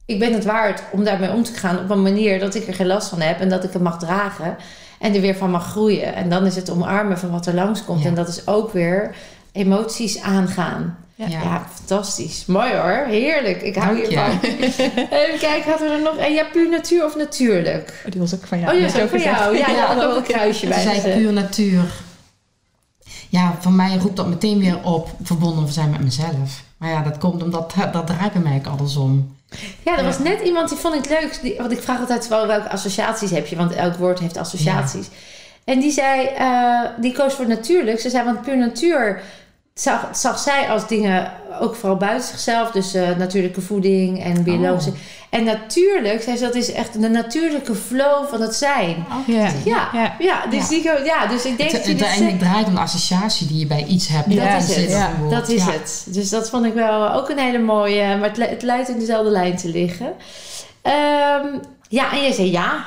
[0.06, 2.38] ik ben het waard om daarmee om te gaan op een manier...
[2.38, 4.56] dat ik er geen last van heb en dat ik het mag dragen...
[4.98, 6.14] en er weer van mag groeien.
[6.14, 8.02] En dan is het omarmen van wat er langskomt.
[8.02, 8.08] Ja.
[8.08, 9.14] En dat is ook weer
[9.52, 10.98] emoties aangaan.
[11.16, 11.26] Ja.
[11.28, 12.46] Ja, fantastisch.
[12.46, 13.04] Mooi hoor.
[13.08, 13.62] Heerlijk.
[13.62, 14.38] Ik hou Dank hiervan.
[15.20, 16.16] Even kijken, hadden we er nog...
[16.16, 18.02] En ja, puur natuur of natuurlijk?
[18.06, 18.70] Oh, die was ook van jou.
[18.72, 19.38] oh, ja, Net zo ook voor gezegd.
[19.38, 19.56] jou.
[19.58, 21.16] Ja, Ja, ja, had ook een kruisje bij Zij gezet.
[21.16, 21.82] puur natuur.
[23.28, 26.62] Ja, voor mij roept dat meteen weer op verbonden zijn met mezelf.
[26.76, 29.36] Maar ja, dat komt omdat dat draait bij mij ook andersom.
[29.82, 30.04] Ja, er Ja.
[30.04, 31.38] was net iemand die vond ik leuk.
[31.42, 35.06] Die, want ik vraag altijd wel welke associaties heb je, want elk woord heeft associaties.
[35.64, 38.00] En die zei, eh, die koos voor natuurlijk.
[38.00, 39.22] Ze zei, want puur natuur
[39.74, 42.70] zag, zag zij als dingen ook vooral buiten zichzelf.
[42.70, 44.90] Dus eh, natuurlijke voeding en biologische.
[44.90, 44.96] Oh.
[45.30, 49.04] En natuurlijk, zei ze, dat is echt de natuurlijke flow van het zijn.
[49.26, 49.50] Ja.
[49.64, 50.14] Ja, ja.
[50.18, 50.46] Ja.
[50.46, 50.68] dus, Ja.
[50.68, 53.58] Die, ja, dus ik denk Het, dat je uiteindelijk zegt- draait om de associatie die
[53.58, 54.32] je bij iets hebt.
[54.32, 54.90] Ja, dat is het.
[54.90, 55.10] Ja.
[55.30, 55.70] Dat is Ja.
[55.70, 56.06] het.
[56.08, 58.16] Dus dat vond ik wel ook een hele mooie.
[58.16, 60.12] Maar het, het lijkt in dezelfde lijn te liggen.
[60.82, 61.46] Ehm,
[61.88, 62.86] ja, en jij zei ja.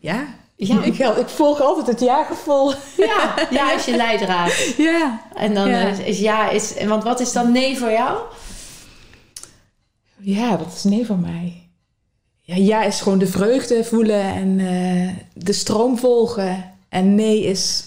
[0.00, 0.24] Ja.
[0.62, 2.72] Ja, Ik, ik volg altijd het ja-gevoel.
[2.96, 4.52] ja, ja als je leidraad.
[4.76, 5.20] Ja.
[5.34, 5.88] En dan Ja.
[5.88, 8.18] is, is ja, is, want wat is dan nee voor jou?
[10.18, 11.68] Ja, dat is nee van mij.
[12.42, 16.74] Ja, ja is gewoon de vreugde voelen en eh, de stroom volgen.
[16.88, 17.84] En nee is...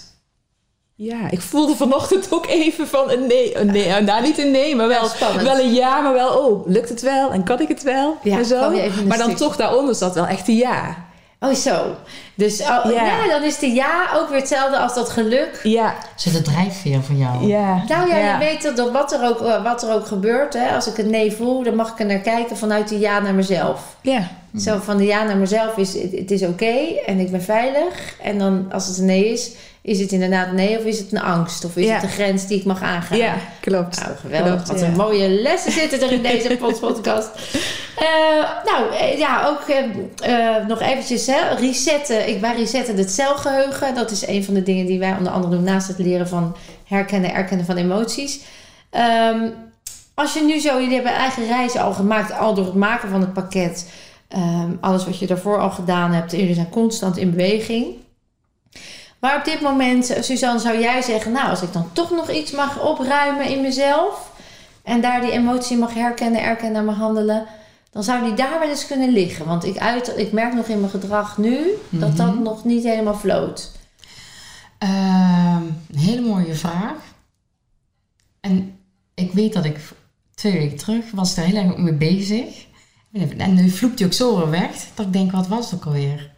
[0.94, 3.56] Ja, ik voelde vanochtend ook even van een nee.
[3.56, 6.00] Een nee nou, niet een nee, maar wel, Wel wel een ja.
[6.00, 7.30] Maar wel, oh, lukt het wel?
[7.32, 8.16] En kan ik het wel?
[8.22, 8.70] Ja, en zo.
[9.06, 9.36] Maar dan stuk.
[9.36, 11.12] toch daaronder zat wel echt een ja.
[11.44, 11.96] Oh, zo.
[12.34, 13.04] Dus oh, ja.
[13.04, 13.28] Ja.
[13.28, 15.60] dan is de ja ook weer hetzelfde als dat geluk.
[15.62, 17.46] Ja, Zit de drijfveer voor jou?
[17.46, 17.84] ja.
[17.88, 20.74] Nou ja, je weet dat, dat wat, er ook, eh, wat er ook gebeurt, hè,
[20.74, 23.34] als ik een nee voel, dan mag ik er naar kijken vanuit de ja naar
[23.34, 23.96] mezelf.
[24.00, 24.28] Ja,
[24.58, 26.74] Zo van de ja naar mezelf is, het, is oké
[27.06, 28.14] en ik ben veilig.
[28.22, 29.50] En dan als het een nee is,
[29.82, 31.64] is het inderdaad nee of is het een angst?
[31.64, 31.94] Of is Ja.
[31.94, 33.18] het een grens die ik mag aangaan?
[33.18, 34.00] ja klopt.
[34.02, 34.52] Nou, geweldig.
[34.52, 34.86] Klopt, Wat ja.
[34.86, 37.28] een mooie lessen zitten er in deze podcast.
[37.98, 38.04] Eh,
[38.64, 42.28] nou, eh, ja, ook eh, nog eventjes hè, resetten.
[42.28, 43.94] Ik, wij resetten het celgeheugen.
[43.94, 46.56] Dat is een van de dingen die wij onder andere doen naast het leren van
[46.84, 48.40] herkennen, erkennen van emoties.
[48.90, 49.48] Ehm,
[50.14, 53.20] als je nu zo, jullie hebben eigen reizen al gemaakt, al door het maken van
[53.20, 53.86] het pakket.
[54.34, 56.30] Ehm, alles wat je daarvoor al gedaan hebt.
[56.32, 57.86] Jullie zijn constant in beweging.
[59.20, 62.50] Maar op dit moment, Suzanne, zou jij zeggen: Nou, als ik dan toch nog iets
[62.52, 64.32] mag opruimen in mezelf.
[64.82, 67.46] en daar die emotie mag herkennen, erkennen en mag handelen.
[67.90, 69.46] dan zou die daar wel eens kunnen liggen.
[69.46, 72.42] Want ik, uit, ik merk nog in mijn gedrag nu dat dat Mhm.
[72.42, 73.70] nog niet helemaal floot.
[74.78, 76.94] Ehm, een hele mooie vraag.
[78.40, 78.78] En
[79.14, 79.76] ik weet dat ik
[80.34, 82.66] twee weken terug was daar heel erg mee bezig.
[83.14, 84.70] En nu vloept hij ook zo weer weg.
[84.94, 86.32] Dat ik denk, wat was het ook alweer?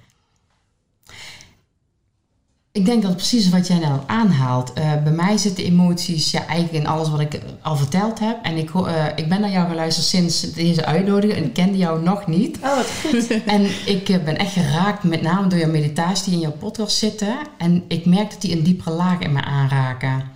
[2.72, 4.72] Ik denk dat het precies wat jij al aanhaalt.
[4.78, 8.38] Uh, bij mij zitten emoties ja, eigenlijk in alles wat ik al verteld heb.
[8.42, 12.02] En ik, uh, ik ben naar jou geluisterd sinds deze uitnodiging en ik kende jou
[12.02, 12.56] nog niet.
[12.56, 13.26] Oh, wat goed.
[13.46, 16.96] en ik uh, ben echt geraakt, met name door jouw meditatie die in jouw podcast
[16.96, 17.36] zitten.
[17.58, 20.35] En ik merk dat die een diepere laag in me aanraken.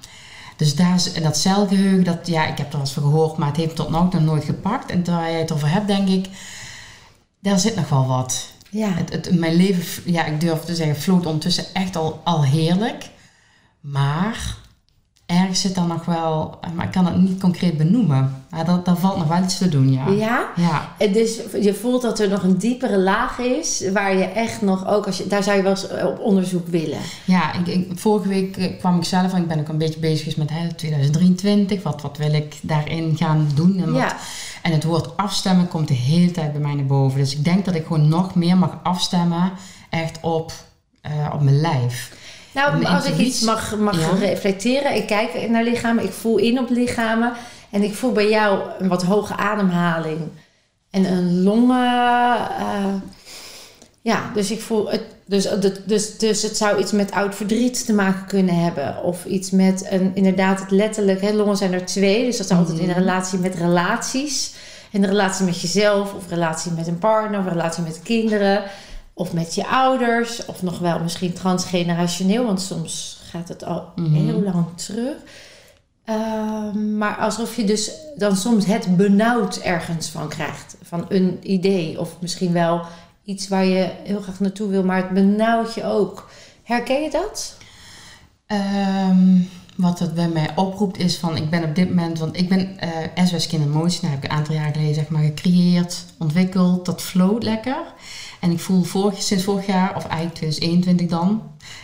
[0.61, 3.49] Dus daar is, dat celgeheugen, dat, ja, ik heb er wel eens van gehoord, maar
[3.49, 4.91] het heeft tot nu nog nooit gepakt.
[4.91, 6.29] En terwijl jij het over hebt, denk ik,
[7.39, 8.53] daar zit nog wel wat.
[8.71, 8.89] Ja.
[8.89, 13.11] Het, het, mijn leven, ja, ik durf te zeggen, vloot ondertussen echt al, al heerlijk.
[13.81, 14.57] Maar
[15.31, 18.43] ergens zit dan nog wel, maar ik kan het niet concreet benoemen.
[18.51, 20.09] Maar dat, daar valt nog wel iets te doen, ja.
[20.09, 20.49] Ja?
[20.57, 20.89] Ja.
[20.99, 24.87] En dus je voelt dat er nog een diepere laag is, waar je echt nog
[24.87, 26.99] ook, als je, daar zou je wel eens op onderzoek willen.
[27.24, 30.01] Ja, ik, ik, vorige week eh, kwam ik zelf en ik ben ook een beetje
[30.01, 31.83] bezig met hè, 2023.
[31.83, 33.78] Wat, wat wil ik daarin gaan doen?
[33.78, 34.16] En, wat, Ja.
[34.62, 37.18] en het woord afstemmen komt de hele tijd bij mij naar boven.
[37.18, 39.53] Dus ik denk dat ik gewoon nog meer mag afstemmen,
[39.91, 40.53] echt op,
[41.01, 42.18] eh, op mijn lijf.
[42.55, 44.26] Nou, als ik iets mag, mag Ja.
[44.26, 47.32] reflecteren, ik kijk naar lichamen, ik voel in op lichamen
[47.70, 50.20] en ik voel bij jou een wat hoge ademhaling
[50.90, 52.38] en een longen.
[52.59, 52.94] eh,
[54.03, 55.03] ja, dus ik voel het.
[55.26, 59.03] Dus, dus, dus, dus het zou iets met oud verdriet te maken kunnen hebben.
[59.03, 61.20] Of iets met een, inderdaad, het letterlijk.
[61.20, 62.98] Hè, longen zijn er twee, dus dat is altijd in een Mhm.
[62.98, 64.53] relatie met relaties.
[64.92, 68.62] En de relatie met jezelf, of relatie met een partner, of relatie met kinderen.
[69.21, 74.12] Of met je ouders, of nog wel misschien transgenerationeel, want soms gaat het al Mhm.
[74.14, 75.14] heel lang terug.
[76.05, 80.77] Ehm, maar alsof je dus dan soms het benauwd ergens van krijgt.
[80.83, 82.83] Van een idee, of misschien wel
[83.25, 86.31] iets waar je heel graag naartoe wil, maar het benauwt je ook.
[86.62, 87.57] Herken je dat?
[88.47, 89.39] Ehm,
[89.77, 92.79] wat het bij mij oproept is van, ik ben op dit moment, want ik ben
[92.79, 96.87] eh SOS Kind Emotion, daar heb ik een aantal jaar geleden zeg maar gecreëerd, ontwikkeld,
[96.87, 97.83] dat floot lekker.
[98.41, 101.43] En ik voel vorig, sinds vorig jaar, of eigenlijk 2021 dan,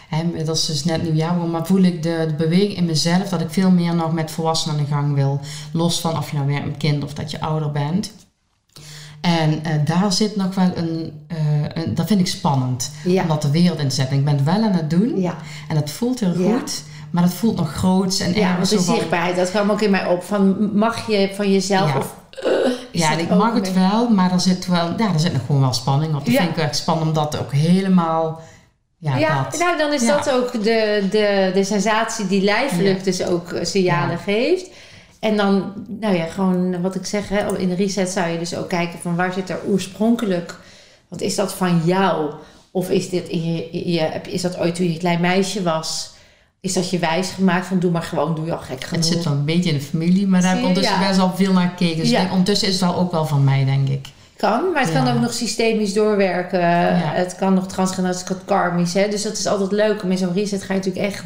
[0.09, 3.40] hè, dat is dus net nieuwjaar, maar voel ik de, de beweging in mezelf dat
[3.40, 5.40] ik veel meer nog met volwassenen aan de gang wil.
[5.72, 8.12] Los van of je nou werkt met kind of dat je ouder bent.
[9.20, 11.36] En eh, daar zit nog wel een, eh,
[11.84, 13.22] een, dat vind ik spannend, Ja.
[13.22, 14.18] om dat de wereld in te zetten.
[14.18, 15.20] Ik ben het wel aan het doen.
[15.20, 15.36] Ja,
[15.68, 16.59] En dat voelt heel Ja.
[16.59, 19.70] goed, maar dat voelt nog groots en ja ergens de zo van- zichtbaarheid, dat kwam
[19.70, 20.22] ook in mij op.
[20.22, 21.98] Van, mag je van jezelf Ja.
[21.98, 22.14] of...
[22.99, 25.42] Ja, dat en ik mag het wel, maar er zit wel, ja, er zit nog
[25.47, 26.24] gewoon wel spanning op.
[26.24, 26.38] Dat Ja.
[26.38, 28.40] vind ik wel echt spannend, omdat ook helemaal,
[28.99, 29.59] ja, Ja, dat.
[29.59, 34.18] nou dan is dat ook de, de, de sensatie die lijfelijk dus ook eh, signalen
[34.18, 34.70] geeft.
[35.20, 38.57] En dan, nou ja, gewoon wat ik zeg, hè, in de reset zou je dus
[38.57, 40.55] ook kijken van waar zit er oorspronkelijk,
[41.09, 42.30] want is dat van jou?
[42.70, 46.14] Of is, dit in je, je, is dat ooit toen je een klein meisje was?
[46.66, 49.04] Is dat je wijs gemaakt van doe maar gewoon, doe je al gek genoeg?
[49.04, 51.06] Het zit wel een beetje in de familie, maar daar heb ik ondertussen Ja.
[51.06, 51.96] best wel veel naar gekeken.
[52.00, 52.14] Dus Ja.
[52.14, 54.06] ik denk, ondertussen is het wel ook wel van mij, denk ik.
[54.36, 56.60] Kan, maar het kan ook nog systemisch doorwerken.
[57.14, 58.94] Het kan nog transgeneraties, het kan karmisch.
[58.94, 59.08] Hè?
[59.08, 60.02] Dus dat is altijd leuk.
[60.02, 61.22] Om in zo'n reset ga je natuurlijk echt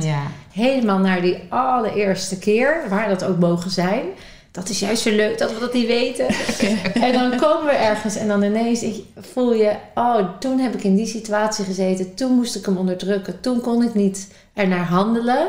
[0.53, 4.03] helemaal naar die allereerste keer, waar dat ook mogen zijn.
[4.51, 6.27] Dat is juist zo leuk dat we dat niet weten.
[7.07, 8.85] en dan komen we ergens en dan ineens
[9.17, 12.15] voel je, oh, toen heb ik in die situatie gezeten.
[12.15, 13.41] Toen moest ik hem onderdrukken.
[13.41, 15.49] Toen kon ik niet ernaar handelen.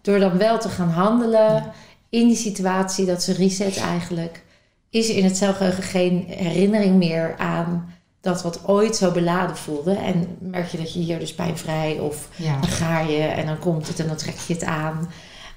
[0.00, 1.72] Door dan wel te gaan handelen
[2.08, 4.42] in die situatie, dat ze reset eigenlijk,
[4.90, 9.94] is er in het celgeheugen geen herinnering meer aan dat wat ooit zo beladen voelde.
[9.94, 12.60] En merk je dat je hier dus pijnvrij of ja.
[12.60, 15.10] dan ga je en dan komt het en dan trek je het aan.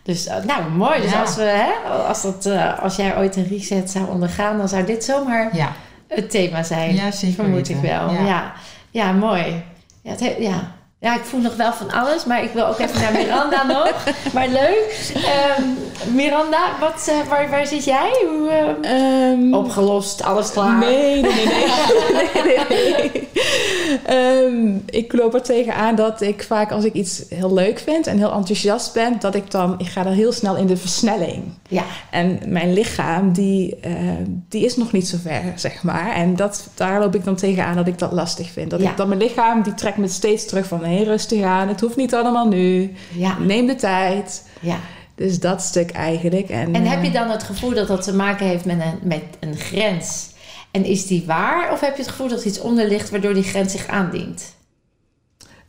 [0.05, 1.01] Dus eh, nou, mooi.
[1.01, 1.21] Dus Ja.
[1.21, 4.85] als, we, hè, als, dat, eh, als jij ooit een reset zou ondergaan, dan zou
[4.85, 5.71] dit zomaar ja.
[6.07, 6.95] het thema zijn.
[6.95, 8.11] Ja, zeker Vermoed ik wel.
[8.11, 8.53] Ja, Ja.
[8.91, 9.11] ja.
[9.11, 9.63] mooi.
[10.01, 10.71] Ja, het he- ja.
[10.99, 13.93] Ja, ik voel nog wel van alles, maar ik wil ook even naar Miranda nog.
[14.33, 15.11] Maar leuk.
[15.15, 15.63] Ehm,
[16.15, 18.11] Miranda, wat, eh, waar, waar zit jij?
[18.27, 20.77] Hoe, eh, Ehm, opgelost, alles klaar?
[20.77, 21.45] Nee, nee, nee.
[22.43, 22.65] nee.
[22.69, 23.27] nee, nee.
[24.05, 28.17] Ehm, ik loop er tegenaan dat ik vaak als ik iets heel leuk vind en
[28.17, 31.43] heel enthousiast ben, dat ik dan, ik ga dan heel snel in de versnelling.
[31.69, 33.93] Ja, En mijn lichaam, die, eh,
[34.49, 36.13] die is nog niet zo ver, zeg maar.
[36.15, 38.69] En dat, daar loop ik dan tegenaan dat ik dat lastig vind.
[38.69, 38.89] Dat, Ja.
[38.89, 41.67] ik, dat mijn lichaam, die trekt me steeds terug van, rustig aan.
[41.67, 42.93] Het hoeft niet allemaal nu.
[43.11, 44.43] ja, Neem de tijd.
[44.59, 44.77] ja.
[45.15, 46.49] Dus dat stuk eigenlijk.
[46.49, 48.99] En, En heb je eh, dan het gevoel dat dat te maken heeft met een,
[49.07, 50.29] met een grens?
[50.71, 51.71] En is die waar?
[51.71, 54.53] Of heb je het gevoel dat er iets onder ligt waardoor die grens zich aandient?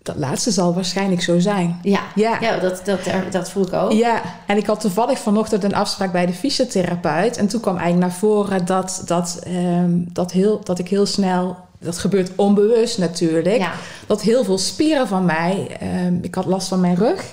[0.03, 1.79] Dat laatste zal waarschijnlijk zo zijn.
[1.83, 2.39] Ja, Ja.
[2.41, 3.01] ja dat, dat,
[3.31, 3.93] dat voel ik ook.
[3.93, 7.37] Ja, en ik had toevallig vanochtend een afspraak bij de fysiotherapeut.
[7.37, 11.57] En toen kwam eigenlijk naar voren dat, dat, ehm, dat, heel, dat ik heel snel...
[11.79, 13.59] Dat gebeurt onbewust natuurlijk.
[13.59, 13.73] Ja.
[14.07, 15.77] Dat heel veel spieren van mij...
[15.81, 17.25] ehm, ik had last van mijn rug.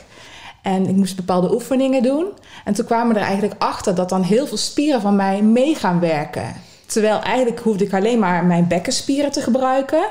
[0.61, 2.25] En ik moest bepaalde oefeningen doen.
[2.63, 5.75] En toen kwamen we er eigenlijk achter dat dan heel veel spieren van mij mee
[5.75, 6.53] gaan werken.
[6.85, 10.03] Terwijl eigenlijk hoefde ik alleen maar mijn bekkenspieren te gebruiken.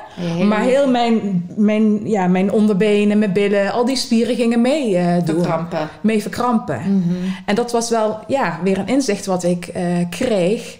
[0.46, 5.14] Maar heel mijn, mijn, ja, mijn onderbenen, mijn billen, al die spieren gingen mee eh,
[5.24, 5.34] doen.
[5.34, 5.88] verkrampen.
[6.00, 6.80] Mee verkrampen.
[6.80, 7.14] Mhm.
[7.46, 10.78] En dat was wel ja, weer een inzicht wat ik eh, kreeg.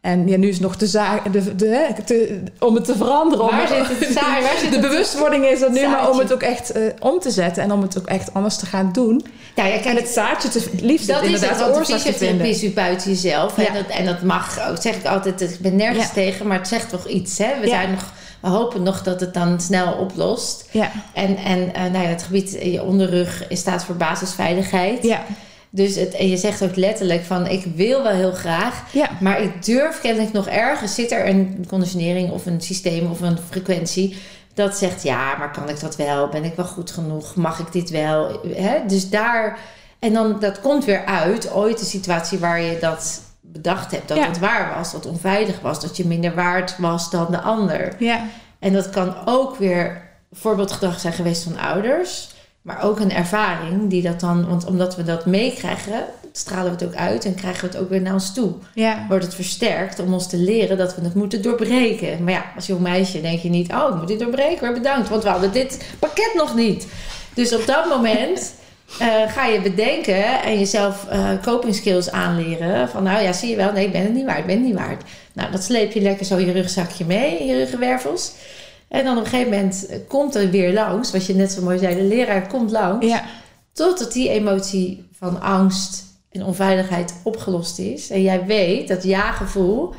[0.00, 3.44] En ja, nu is het nog de zaak de, de, om het te veranderen.
[3.44, 4.14] om- Waar zit het?
[4.14, 7.20] Waar zit de het- bewustwording is er nu, maar om het ook echt eh, om
[7.20, 9.24] te zetten en om het ook echt anders te gaan doen.
[9.56, 12.46] Ja, En het zaadje te liefst dat is het, inderdaad de oorzaak te vinden.
[12.46, 13.56] is buiten jezelf.
[13.56, 13.66] Ja.
[13.66, 16.12] En, dat, en dat mag ook, zeg ik altijd, ik ben nergens Ja.
[16.12, 17.38] tegen, maar het zegt toch iets.
[17.38, 17.60] Hè?
[17.60, 20.68] We, zijn nog, we hopen nog dat het dan snel oplost.
[20.70, 25.02] Ja, En, en eh, nou ja, het gebied in je onderrug staat voor basisveiligheid.
[25.02, 25.24] ja,
[25.70, 29.08] Dus het, en je zegt ook letterlijk van, ik wil wel heel graag, ja.
[29.20, 33.38] maar ik durf kennelijk nog ergens, zit er een conditionering of een systeem of een
[33.50, 34.16] frequentie
[34.54, 36.28] dat zegt, ja, maar kan ik dat wel?
[36.28, 37.34] Ben ik wel goed genoeg?
[37.34, 38.40] Mag ik dit wel?
[38.86, 39.58] Dus daar,
[39.98, 44.16] en dan dat komt weer uit, ooit de situatie waar je dat bedacht hebt, dat
[44.16, 44.26] Ja.
[44.26, 47.94] het waar was, dat het onveilig was, dat je minder waard was dan de ander.
[47.98, 48.26] ja.
[48.58, 50.02] En dat kan ook weer
[50.32, 52.28] voorbeeldgedrag zijn geweest van ouders.
[52.62, 54.48] Maar ook een ervaring die dat dan...
[54.48, 57.24] Want omdat we dat meekrijgen, stralen we het ook uit...
[57.24, 58.52] en krijgen we het ook weer naar ons toe.
[58.74, 59.04] ja.
[59.08, 62.24] Wordt het versterkt om ons te leren dat we het moeten doorbreken.
[62.24, 63.72] Maar ja, als jong meisje denk je niet...
[63.72, 65.08] oh, ik moet dit doorbreken, maar bedankt.
[65.08, 66.86] Want we hadden dit pakket nog niet.
[67.34, 68.56] Dus op dat moment...
[68.98, 72.88] eh, ga je bedenken en jezelf eh coping skills aanleren.
[72.88, 74.64] Van nou ja, zie je wel, nee, ik ben het niet waard, ik ben het
[74.64, 75.02] niet waard.
[75.32, 78.32] Nou, dat sleep je lekker zo je rugzakje mee, je ruggenwervels.
[78.88, 81.78] En dan op een gegeven moment komt er weer langs, wat je net zo mooi
[81.78, 83.06] zei, de leraar komt langs.
[83.06, 83.24] ja.
[83.72, 88.10] Totdat die emotie van angst en onveiligheid opgelost is.
[88.10, 89.94] En jij weet dat ja-gevoel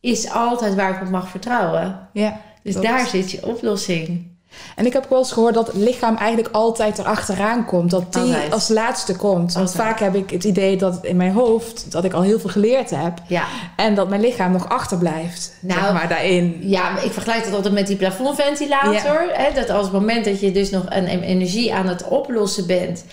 [0.00, 2.08] is altijd waar ik op mag vertrouwen.
[2.12, 2.40] ja.
[2.62, 2.88] Dus Klopt.
[2.88, 4.35] daar zit je oplossing.
[4.76, 7.90] En ik heb ook wel eens gehoord dat het lichaam eigenlijk altijd erachteraan komt.
[7.90, 8.52] Dat die Altijd.
[8.52, 9.52] als laatste komt.
[9.52, 9.86] Want Altijd.
[9.86, 12.90] vaak heb ik het idee dat in mijn hoofd dat ik al heel veel geleerd
[12.90, 13.12] heb.
[13.26, 13.44] Ja,
[13.76, 15.52] En dat mijn lichaam nog achterblijft.
[15.60, 16.56] Nou, zeg maar daarin.
[16.60, 19.28] Ja, maar ik vergelijk dat altijd met die plafondventilator.
[19.32, 19.52] Hè?
[19.54, 23.04] Dat als het moment dat je dus nog een een energie aan het oplossen bent...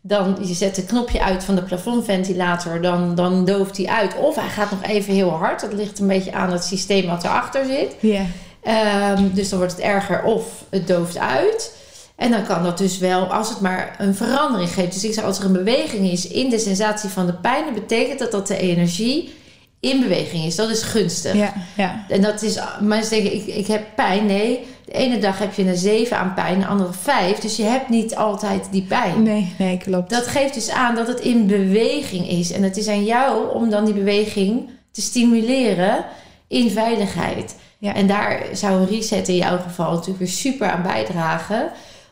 [0.00, 4.16] dan je zet het knopje uit van de plafondventilator, dan, dan dooft hij uit.
[4.16, 5.60] Of hij gaat nog even heel hard.
[5.60, 7.94] Dat ligt een beetje aan het systeem wat erachter zit.
[8.00, 8.22] Ja.
[8.62, 11.80] Ehm, dus dan wordt het erger of het dooft uit.
[12.16, 14.92] En dan kan dat dus wel, als het maar een verandering geeft.
[14.92, 17.64] Dus ik zeg, als er een beweging is in de sensatie van de pijn...
[17.64, 19.34] dan betekent dat dat de energie
[19.80, 20.56] in beweging is.
[20.56, 21.34] Dat is gunstig.
[21.34, 22.04] Ja, ja.
[22.08, 24.26] En dat is, mensen denken, ik, ik heb pijn.
[24.26, 27.38] Nee, de ene dag heb je een 7 aan pijn, de andere 5.
[27.38, 29.22] Dus je hebt niet altijd die pijn.
[29.22, 30.10] Nee, nee, klopt.
[30.10, 32.52] Dat geeft dus aan dat het in beweging is.
[32.52, 36.04] En het is aan jou om dan die beweging te stimuleren
[36.48, 37.54] in veiligheid.
[37.82, 37.94] Ja.
[37.94, 41.70] En daar zou een reset in jouw geval natuurlijk weer super aan bijdragen.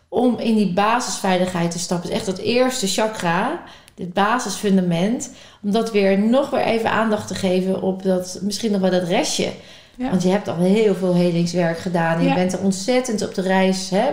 [0.09, 2.09] Om in die basisveiligheid te stappen.
[2.09, 3.61] Dus echt dat eerste chakra,
[3.95, 5.31] dit basisfundament.
[5.63, 9.09] Om dat weer nog weer even aandacht te geven op dat, misschien nog wel dat
[9.09, 9.49] restje.
[9.97, 10.11] Ja.
[10.11, 12.23] Want je hebt al heel veel helingswerk gedaan.
[12.23, 12.35] Je Ja.
[12.35, 14.09] bent er ontzettend op de reis hè,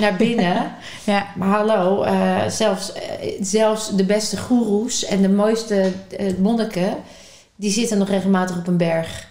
[0.00, 0.72] naar binnen.
[1.04, 3.02] Ja, Maar hallo, eh, zelfs, eh,
[3.40, 6.96] zelfs de beste goeroes en de mooiste eh, monniken...
[7.56, 9.30] die zitten nog regelmatig op een berg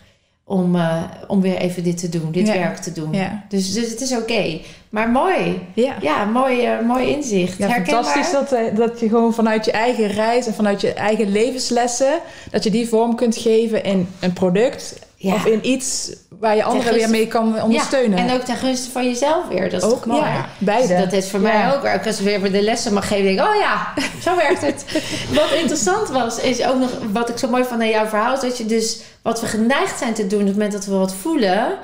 [0.51, 2.53] om, eh, om weer even dit te doen, dit Ja.
[2.53, 3.13] werk te doen.
[3.13, 3.43] ja.
[3.49, 4.59] Dus, dus het is oké.
[4.89, 5.59] Maar mooi.
[5.73, 5.95] ja.
[6.01, 7.57] Ja, mooi, eh, mooi inzicht.
[7.57, 8.03] Ja, Herkenbaar?
[8.03, 12.19] fantastisch dat, eh, dat je gewoon vanuit je eigen reis en vanuit je eigen levenslessen,
[12.51, 16.11] dat je die vorm kunt geven in een product of in iets
[16.41, 18.17] waar je anderen weer mee kan ondersteunen.
[18.17, 19.69] Ja, en ook ten gunste van jezelf weer.
[19.69, 20.21] Dat is Ook, mooi?
[20.21, 20.97] ja, beide.
[20.97, 22.05] Dat is voor mij ook.
[22.05, 23.93] Als ik weer de lessen mag geven, denk ik, oh ja,
[24.25, 24.85] zo werkt het.
[25.33, 28.57] wat interessant was, is ook nog wat ik zo mooi aan jouw verhaal, is dat
[28.57, 31.77] je dus wat we geneigd zijn te doen op het moment dat we wat voelen,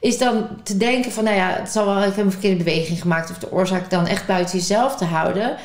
[0.00, 3.00] is dan te denken van, nou ja, het zal wel, ik heb een verkeerde beweging
[3.00, 5.56] gemaakt of de oorzaak dan echt buiten jezelf te houden.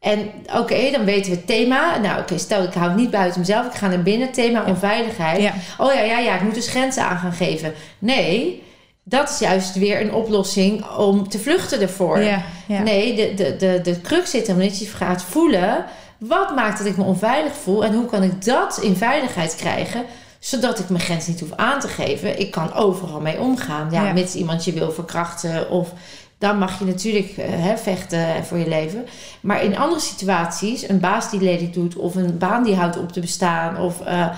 [0.00, 1.98] En oké, dan weten we het thema.
[1.98, 5.42] Nou, oké, stel ik hou het niet buiten mezelf, ik ga naar binnen, thema onveiligheid.
[5.42, 5.52] Ja.
[5.78, 7.74] Oh ja, ja, ja, ik moet dus grenzen aan gaan geven.
[7.98, 8.62] Nee,
[9.02, 12.18] dat is juist weer een oplossing om te vluchten ervoor.
[12.20, 12.82] Ja, ja.
[12.82, 15.84] Nee, de, de, de, de crux zit hem dat je gaat voelen...
[16.18, 17.84] wat maakt dat ik me onveilig voel...
[17.84, 20.04] en hoe kan ik dat in veiligheid krijgen...
[20.38, 22.40] zodat ik mijn grens niet hoef aan te geven.
[22.40, 23.88] Ik kan overal mee omgaan.
[23.90, 24.12] Ja, Ja.
[24.12, 25.92] mits iemand je wil verkrachten of...
[26.38, 29.06] Dan mag je natuurlijk eh, hè, vechten voor je leven.
[29.40, 33.12] Maar in andere situaties, een baas die lelijk doet, of een baan die houdt op
[33.12, 34.28] te bestaan, of uh,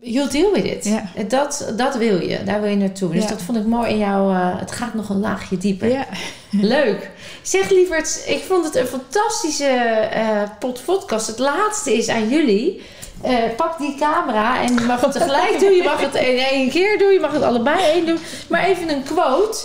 [0.00, 0.84] you'll deal with it.
[0.84, 1.02] Ja.
[1.28, 3.12] Dat, dat wil je, daar wil je naartoe.
[3.12, 3.28] Dus Ja.
[3.28, 4.34] dat vond ik mooi in jou.
[4.34, 5.88] uh, het gaat nog een laagje dieper.
[5.88, 6.06] Ja.
[6.76, 7.10] Leuk.
[7.42, 11.26] Zeg lieverd, ik vond het een fantastische uh, podcast.
[11.26, 12.82] Het laatste is aan jullie.
[13.26, 15.72] Uh, pak die camera en je mag het tegelijk doen.
[15.72, 17.12] Je mag het in één keer doen.
[17.12, 18.18] Je mag het allebei één doen.
[18.48, 19.58] Maar even een quote.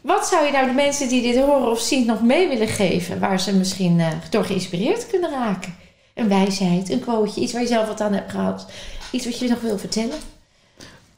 [0.00, 3.18] Wat zou je nou de mensen die dit horen of zien nog mee willen geven?
[3.18, 5.74] Waar ze misschien uh, door geïnspireerd kunnen raken?
[6.14, 8.66] Een wijsheid, een quoteje, iets waar je zelf wat aan hebt gehad.
[9.12, 10.16] Iets wat je nog wil vertellen?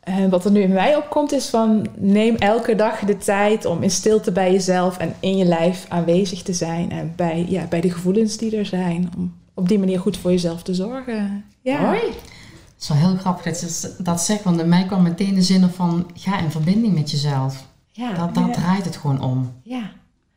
[0.00, 3.82] En wat er nu in mij opkomt is van neem elke dag de tijd om
[3.82, 6.90] in stilte bij jezelf en in je lijf aanwezig te zijn.
[6.90, 9.10] En bij, ja, bij de gevoelens die er zijn.
[9.16, 11.44] Om op die manier goed voor jezelf te zorgen.
[11.62, 11.80] Ja.
[11.80, 12.00] Mooi.
[12.00, 15.42] Het is wel heel grappig dat je dat zegt, want in mij kwam meteen de
[15.42, 17.68] zin van ga in verbinding met jezelf.
[18.00, 18.12] Ja.
[18.12, 18.52] Dat, dat Ja.
[18.52, 19.52] draait het gewoon om.
[19.64, 19.82] ja.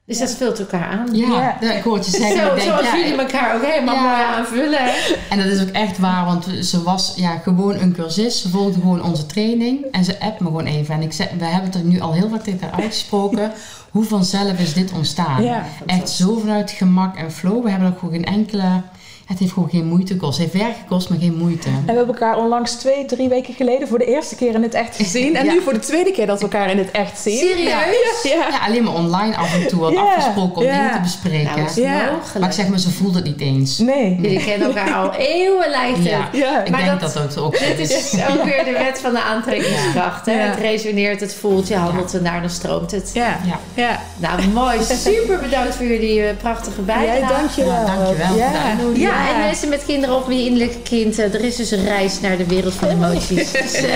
[0.06, 1.16] Dus dat vult elkaar aan.
[1.16, 1.58] Ja, Ja.
[1.62, 2.38] ja, ik hoor het je zeggen.
[2.38, 4.02] Zo, ik denk, zoals ja, jullie elkaar ook helemaal Ja.
[4.02, 4.80] mooi aanvullen.
[5.30, 8.42] En dat is ook echt waar, want ze was ja, gewoon een cursist.
[8.42, 10.96] Ze volgde gewoon onze training en ze appt me gewoon even.
[10.96, 13.52] En ik zeg, we hebben het er nu al heel vaak tegen uitgesproken.
[13.92, 15.44] Hoe vanzelf is dit ontstaan?
[15.44, 17.64] Ja, echt zo vanuit gemak en flow.
[17.64, 18.82] We hebben ook gewoon geen enkele...
[19.34, 20.38] Het heeft gewoon geen moeite gekost.
[20.38, 21.68] Het heeft werk gekost, maar geen moeite.
[21.68, 24.74] En we hebben elkaar onlangs twee, drie weken geleden voor de eerste keer in het
[24.74, 25.36] echt gezien.
[25.36, 25.52] En Ja.
[25.54, 27.38] nu voor de tweede keer dat we elkaar in het echt zien.
[27.38, 28.24] Serieus?
[28.24, 28.32] Ja.
[28.32, 30.78] Ja, alleen maar online af en toe wat Ja, afgesproken om ja.
[30.78, 31.56] dingen te bespreken.
[31.56, 32.10] Nou, is Ja.
[32.40, 33.78] maar ik zeg maar, ze voelde het niet eens.
[33.78, 34.18] Nee.
[34.22, 36.04] Jullie kennen elkaar al eeuwen lijkt.
[36.04, 36.64] Ja, Ja.
[36.64, 37.90] ik Maar denk dat- dat, ook zo Dit is.
[38.14, 40.26] is ook weer de wet van de aantrekkingskracht.
[40.26, 40.34] Hè?
[40.34, 43.10] Het resoneert, het voelt, je handelt en daarna stroomt het.
[43.14, 43.40] Ja.
[43.46, 43.60] Ja.
[43.74, 44.00] Ja.
[44.18, 44.78] Nou, mooi.
[44.84, 47.20] Super bedankt voor jullie eh, prachtige bijdrage.
[47.20, 47.72] Jij, dankjewel.
[47.74, 49.12] Ja, dankjewel de Ja.
[49.28, 52.20] Ja, en mensen met kinderen of wie innerlijke kind, eh, er is dus een reis
[52.20, 53.52] naar de wereld van emoties.
[53.52, 53.90] Dus eh,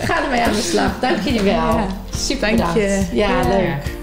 [0.00, 0.90] ga ermee aan de slag.
[1.00, 1.52] Dank jullie wel.
[1.54, 1.86] Ja.
[2.16, 2.80] Super Dank je.
[2.80, 3.08] bedankt.
[3.12, 3.48] Ja, Ja.
[3.48, 3.94] leuk.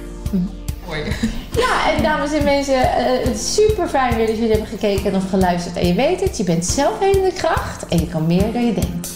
[1.57, 5.15] Ja, en dames en mensen, eh, het is super fijn weer dat jullie hebben gekeken
[5.15, 5.75] of geluisterd.
[5.77, 8.73] En je weet het, je bent zelf helende kracht en je kan meer dan je
[8.73, 9.09] denkt.